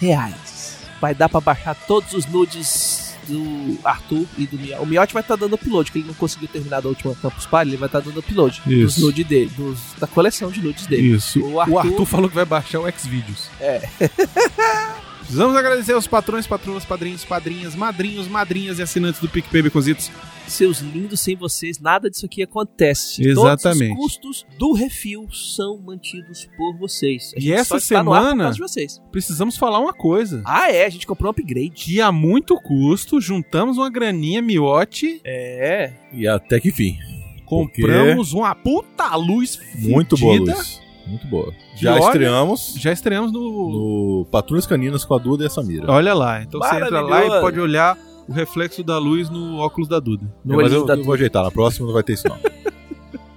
reais. 0.00 0.76
Vai 1.00 1.14
dar 1.14 1.28
pra 1.28 1.40
baixar 1.40 1.74
todos 1.74 2.12
os 2.12 2.26
nudes 2.26 3.07
do 3.28 3.78
Arthur 3.84 4.24
e 4.36 4.46
do 4.46 4.58
Miotti. 4.58 4.82
O 4.82 4.86
Miotti 4.86 5.12
vai 5.14 5.22
estar 5.22 5.36
dando 5.36 5.54
upload, 5.54 5.92
que 5.92 5.98
ele 5.98 6.06
não 6.08 6.14
conseguiu 6.14 6.48
terminar 6.48 6.80
da 6.80 6.88
última 6.88 7.14
Campus 7.14 7.46
Party, 7.46 7.70
ele 7.70 7.76
vai 7.76 7.88
estar 7.88 8.00
dando 8.00 8.18
upload 8.20 8.62
dos 8.66 8.96
nudes 8.98 9.26
dele, 9.26 9.50
dos- 9.56 9.78
da 9.98 10.06
coleção 10.06 10.50
de 10.50 10.60
nudes 10.62 10.86
dele. 10.86 11.14
Isso. 11.14 11.40
O 11.40 11.52
O 11.54 11.60
Arthur- 11.60 11.78
Arthur, 11.78 12.04
falou 12.06 12.28
que 12.28 12.34
vai 12.34 12.44
baixar 12.44 12.80
o 12.80 12.90
Xvideos. 12.90 13.48
É. 13.60 13.88
Precisamos 15.28 15.54
agradecer 15.56 15.92
aos 15.92 16.06
patrões, 16.06 16.46
patroas, 16.46 16.86
padrinhos, 16.86 17.22
padrinhas, 17.22 17.74
madrinhos, 17.74 18.26
madrinhas 18.26 18.78
e 18.78 18.82
assinantes 18.82 19.20
do 19.20 19.28
PicPay 19.28 19.60
Baconzitos. 19.60 20.10
Seus 20.46 20.78
lindos, 20.78 21.20
sem 21.20 21.36
vocês, 21.36 21.78
nada 21.78 22.08
disso 22.08 22.24
aqui 22.24 22.42
acontece. 22.42 23.22
Exatamente. 23.22 23.94
Todos 23.94 24.06
os 24.06 24.18
custos 24.22 24.46
do 24.58 24.72
refil 24.72 25.28
são 25.30 25.76
mantidos 25.76 26.48
por 26.56 26.74
vocês. 26.78 27.34
A 27.36 27.40
E 27.40 27.52
essa 27.52 27.78
semana- 27.78 28.44
causa 28.44 28.54
de 28.54 28.60
vocês. 28.62 29.02
Precisamos 29.12 29.58
falar 29.58 29.78
uma 29.80 29.92
coisa. 29.92 30.40
Ah, 30.46 30.72
é, 30.72 30.86
a 30.86 30.88
gente 30.88 31.06
comprou 31.06 31.28
um 31.28 31.32
upgrade. 31.32 31.72
Que 31.74 32.00
a 32.00 32.10
muito 32.10 32.58
custo, 32.62 33.20
juntamos 33.20 33.76
uma 33.76 33.90
graninha 33.90 34.40
miote, 34.40 35.20
É. 35.22 35.92
E 36.10 36.26
até 36.26 36.58
que 36.58 36.72
fim. 36.72 36.96
compramos 37.44 38.32
uma 38.32 38.54
puta 38.54 39.14
luz 39.16 39.60
Muito 39.74 40.16
boa 40.16 40.38
luz. 40.38 40.80
Muito 41.08 41.26
boa. 41.26 41.52
Já 41.76 41.94
olha- 41.94 42.04
estreamos 42.06 42.74
Já 42.76 42.92
estreamos 42.92 43.32
no... 43.32 43.40
no 43.40 44.26
Patrulhas 44.30 44.66
Caninas 44.66 45.04
com 45.04 45.14
a 45.14 45.18
Duda 45.18 45.44
e 45.44 45.46
a 45.46 45.50
Samira. 45.50 45.90
Olha 45.90 46.12
lá, 46.14 46.42
então 46.42 46.60
você 46.60 46.76
entra 46.76 47.00
lá 47.00 47.24
e 47.24 47.40
pode 47.40 47.58
olhar 47.58 47.96
o 48.28 48.32
reflexo 48.32 48.82
da 48.82 48.98
luz 48.98 49.30
no 49.30 49.56
óculos 49.58 49.88
da 49.88 49.98
Duda. 49.98 50.24
No 50.44 50.56
Mas 50.56 50.72
eu, 50.72 50.84
da 50.84 50.92
eu 50.92 50.96
vou 50.98 51.04
Duda. 51.06 51.14
ajeitar, 51.16 51.42
na 51.44 51.50
próxima 51.50 51.86
não 51.86 51.94
vai 51.94 52.02
ter 52.02 52.12
isso 52.12 52.28
não. 52.28 52.36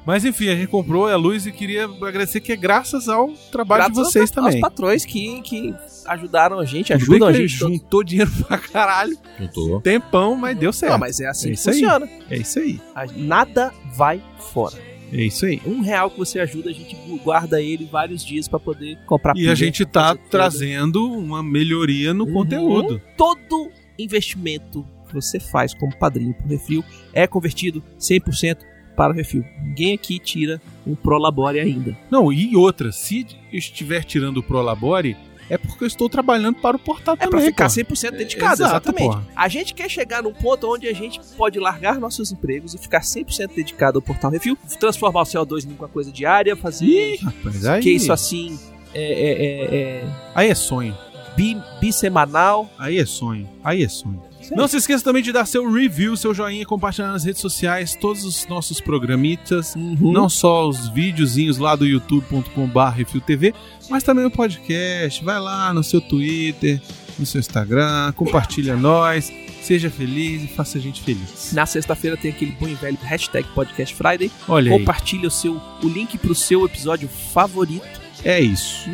Mas 0.04 0.26
enfim, 0.26 0.50
a 0.50 0.56
gente 0.56 0.68
comprou 0.68 1.08
a 1.08 1.16
luz 1.16 1.46
e 1.46 1.52
queria 1.52 1.86
agradecer 1.86 2.42
que 2.42 2.52
é 2.52 2.56
graças 2.56 3.08
ao 3.08 3.30
trabalho 3.52 3.84
Graças 3.84 3.96
de 3.98 4.04
vocês 4.12 4.24
aos, 4.24 4.32
também. 4.32 4.54
Aos 4.54 4.60
patrões 4.62 5.06
que, 5.06 5.42
que 5.44 5.76
ajudaram 6.08 6.58
a 6.58 6.66
gente, 6.66 6.92
ajudam 6.92 7.28
a 7.28 7.32
gente. 7.34 7.50
juntou 7.50 8.04
dinheiro 8.04 8.32
pra 8.48 8.58
caralho, 8.58 9.16
Juntou. 9.40 9.80
tempão, 9.80 10.36
mas 10.36 10.58
deu 10.58 10.74
certo. 10.74 10.94
Não, 10.94 11.00
mas 11.00 11.20
é 11.20 11.28
assim 11.28 11.50
É 11.50 11.52
que 11.52 11.60
isso 11.60 11.70
aí. 11.70 11.76
funciona. 11.76 12.10
É 12.32 12.38
isso 12.38 12.60
aí. 12.60 12.82
Nada 13.16 13.72
vai 13.96 14.20
fora. 14.40 14.74
É 15.12 15.24
isso 15.24 15.46
aí. 15.46 15.62
Um 15.66 15.82
real 15.82 16.10
que 16.10 16.18
você 16.18 16.40
ajuda, 16.40 16.70
a 16.70 16.74
gente 16.74 16.96
guarda 17.24 17.62
ele 17.62 17.86
vários 17.86 18.24
dias 18.26 18.48
pra 18.48 18.60
poder 18.60 18.98
comprar 19.06 19.36
E 19.36 19.50
a 19.50 19.56
gente 19.56 19.86
tá 19.86 20.16
trazendo 20.16 21.04
uma 21.12 21.44
melhoria 21.44 22.14
no 22.14 22.26
Uhum. 22.26 22.34
conteúdo. 22.34 23.02
Todo 23.18 23.70
investimento 24.00 24.86
que 25.08 25.14
você 25.14 25.40
faz 25.40 25.74
como 25.74 25.96
padrinho 25.98 26.34
pro 26.34 26.48
refil 26.48 26.84
é 27.14 27.28
convertido 27.28 27.84
100% 28.00 28.60
para 28.96 29.14
o 29.14 29.16
refil. 29.16 29.44
Ninguém 29.62 29.94
aqui 29.94 30.20
tira 30.20 30.62
um 30.86 30.96
Prolabore 30.96 31.60
ainda. 31.60 31.98
Não, 32.10 32.32
e 32.32 32.56
outra, 32.56 32.92
se 32.92 33.26
estiver 33.52 34.04
tirando 34.04 34.38
o 34.38 34.44
Prolabore, 34.44 35.16
é 35.50 35.58
porque 35.58 35.84
eu 35.84 35.88
estou 35.88 36.08
trabalhando 36.10 36.56
para 36.56 36.78
o 36.78 36.80
portal 36.80 37.16
É 37.16 37.26
também. 37.26 37.52
pra 37.54 37.68
ficar 37.68 37.86
pô. 37.86 37.94
100% 37.94 38.12
dedicado, 38.18 38.54
Exato, 38.54 38.72
exatamente. 38.90 39.04
porra. 39.06 39.28
A 39.36 39.48
gente 39.48 39.74
quer 39.74 39.90
chegar 39.90 40.24
num 40.24 40.34
ponto 40.34 40.72
onde 40.74 40.88
a 40.88 40.94
gente 40.94 41.20
pode 41.38 41.60
largar 41.60 42.00
nossos 42.00 42.32
empregos 42.32 42.74
e 42.74 42.78
ficar 42.78 43.02
100% 43.02 43.56
dedicado 43.56 43.98
ao 43.98 44.02
Portal 44.02 44.32
Refil, 44.32 44.58
transformar 44.80 45.22
o 45.22 45.26
CO2 45.26 45.66
em 45.70 45.74
uma 45.74 45.88
coisa 45.88 46.12
diária, 46.12 46.56
fazer 46.56 46.86
Ih, 46.86 47.18
rapaz, 47.18 47.66
aí, 47.66 47.82
que 47.82 47.92
isso 47.92 48.12
assim 48.14 48.58
é, 48.94 49.02
é, 49.02 49.32
é, 49.32 49.76
é 50.04 50.04
aí 50.36 50.50
é 50.50 50.56
sonho. 50.56 50.96
bi, 51.36 51.58
bissemanal. 51.80 52.70
Aí 52.78 52.98
é 52.98 53.06
sonho. 53.06 53.48
Aí 53.64 53.84
é 53.84 53.90
sonho. 53.90 54.22
Aí. 54.42 54.58
Não 54.58 54.68
se 54.68 54.76
esqueça 54.78 55.04
também 55.04 55.22
de 55.22 55.32
dar 55.32 55.46
seu 55.46 55.72
review, 55.72 56.18
seu 56.18 56.34
joinha, 56.34 56.66
compartilhar 56.66 57.12
nas 57.12 57.24
redes 57.24 57.40
sociais 57.42 57.96
todos 57.96 58.26
os 58.26 58.48
nossos 58.48 58.82
programitas. 58.82 59.76
Uhum. 59.76 60.12
Não 60.12 60.28
só 60.28 60.68
os 60.68 60.90
videozinhos 60.90 61.58
lá 61.60 61.76
do 61.76 61.86
youtube.com.br 61.86 62.80
RefilTV, 62.96 63.54
mas 63.92 64.04
também 64.04 64.24
o 64.24 64.32
podcast. 64.32 65.24
Vai 65.24 65.38
lá 65.40 65.74
no 65.74 65.84
seu 65.84 66.00
Twitter, 66.00 66.82
no 67.20 67.26
seu 67.26 67.40
Instagram, 67.40 68.14
compartilha 68.14 68.76
nós, 68.78 69.32
seja 69.62 69.90
feliz 69.90 70.44
e 70.44 70.48
faça 70.48 70.78
a 70.78 70.82
gente 70.82 71.02
feliz. 71.04 71.52
Na 71.52 71.66
sexta-feira 71.66 72.16
tem 72.16 72.32
aquele 72.32 72.54
bom 72.54 72.70
e 72.70 72.74
velho 72.74 72.98
hashtag 73.02 73.48
Podcast 73.50 73.94
Friday. 73.94 74.32
Olha 74.48 74.72
aí, 74.72 74.80
Compartilha 74.80 75.28
o, 75.28 75.32
seu, 75.32 75.62
o 75.84 75.88
link 75.88 76.18
pro 76.18 76.34
seu 76.34 76.66
episódio 76.66 77.10
favorito. 77.10 77.86
é 78.24 78.40
isso. 78.40 78.90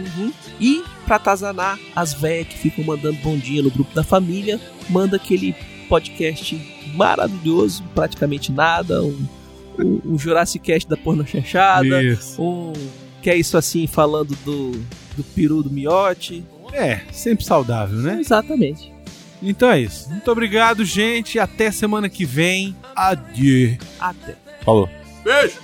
E 0.59 0.83
pra 1.05 1.17
atazanar 1.17 1.79
as 1.95 2.13
véias 2.13 2.47
que 2.47 2.57
ficam 2.57 2.83
mandando 2.83 3.17
bom 3.21 3.37
dia 3.37 3.61
no 3.61 3.69
grupo 3.69 3.93
da 3.93 4.03
família, 4.03 4.59
manda 4.89 5.15
aquele 5.15 5.55
podcast 5.87 6.59
maravilhoso, 6.95 7.83
praticamente 7.93 8.51
nada, 8.51 9.03
um, 9.03 9.27
um, 9.79 10.01
um 10.05 10.19
Jurassic 10.19 10.65
Cast 10.65 10.89
da 10.89 10.97
porno 10.97 11.25
chanchada, 11.25 12.03
Isso. 12.03 12.41
Um 13.27 13.29
quer 13.29 13.35
isso 13.35 13.57
assim 13.57 13.87
falando 13.87 14.37
do, 14.45 14.71
do 15.17 15.23
peru 15.35 15.61
do 15.61 15.69
miote. 15.69 16.45
É, 16.71 17.01
sempre 17.11 17.43
saudável, 17.43 17.97
né? 17.99 18.19
Exatamente. 18.21 18.93
Então 19.43 19.69
é 19.69 19.81
isso. 19.81 20.09
Muito 20.09 20.31
obrigado, 20.31 20.85
gente. 20.85 21.37
Até 21.37 21.69
semana 21.69 22.07
que 22.07 22.23
vem. 22.23 22.73
Adieu. 22.95 23.77
Até. 23.99 24.35
Falou. 24.63 24.89
Beijo! 25.23 25.59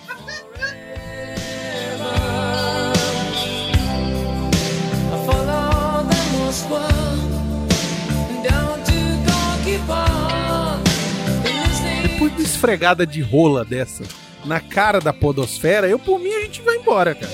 Depois 12.01 12.35
de 12.35 12.43
esfregada 12.43 13.07
de 13.07 13.21
rola 13.21 13.63
dessa 13.63 14.03
na 14.45 14.59
cara 14.59 14.99
da 14.99 15.13
podosfera, 15.13 15.87
eu 15.87 15.99
por 15.99 16.19
mim 16.19 16.33
a 16.33 16.41
gente 16.41 16.61
vai 16.61 16.77
embora, 16.77 17.15
cara. 17.15 17.31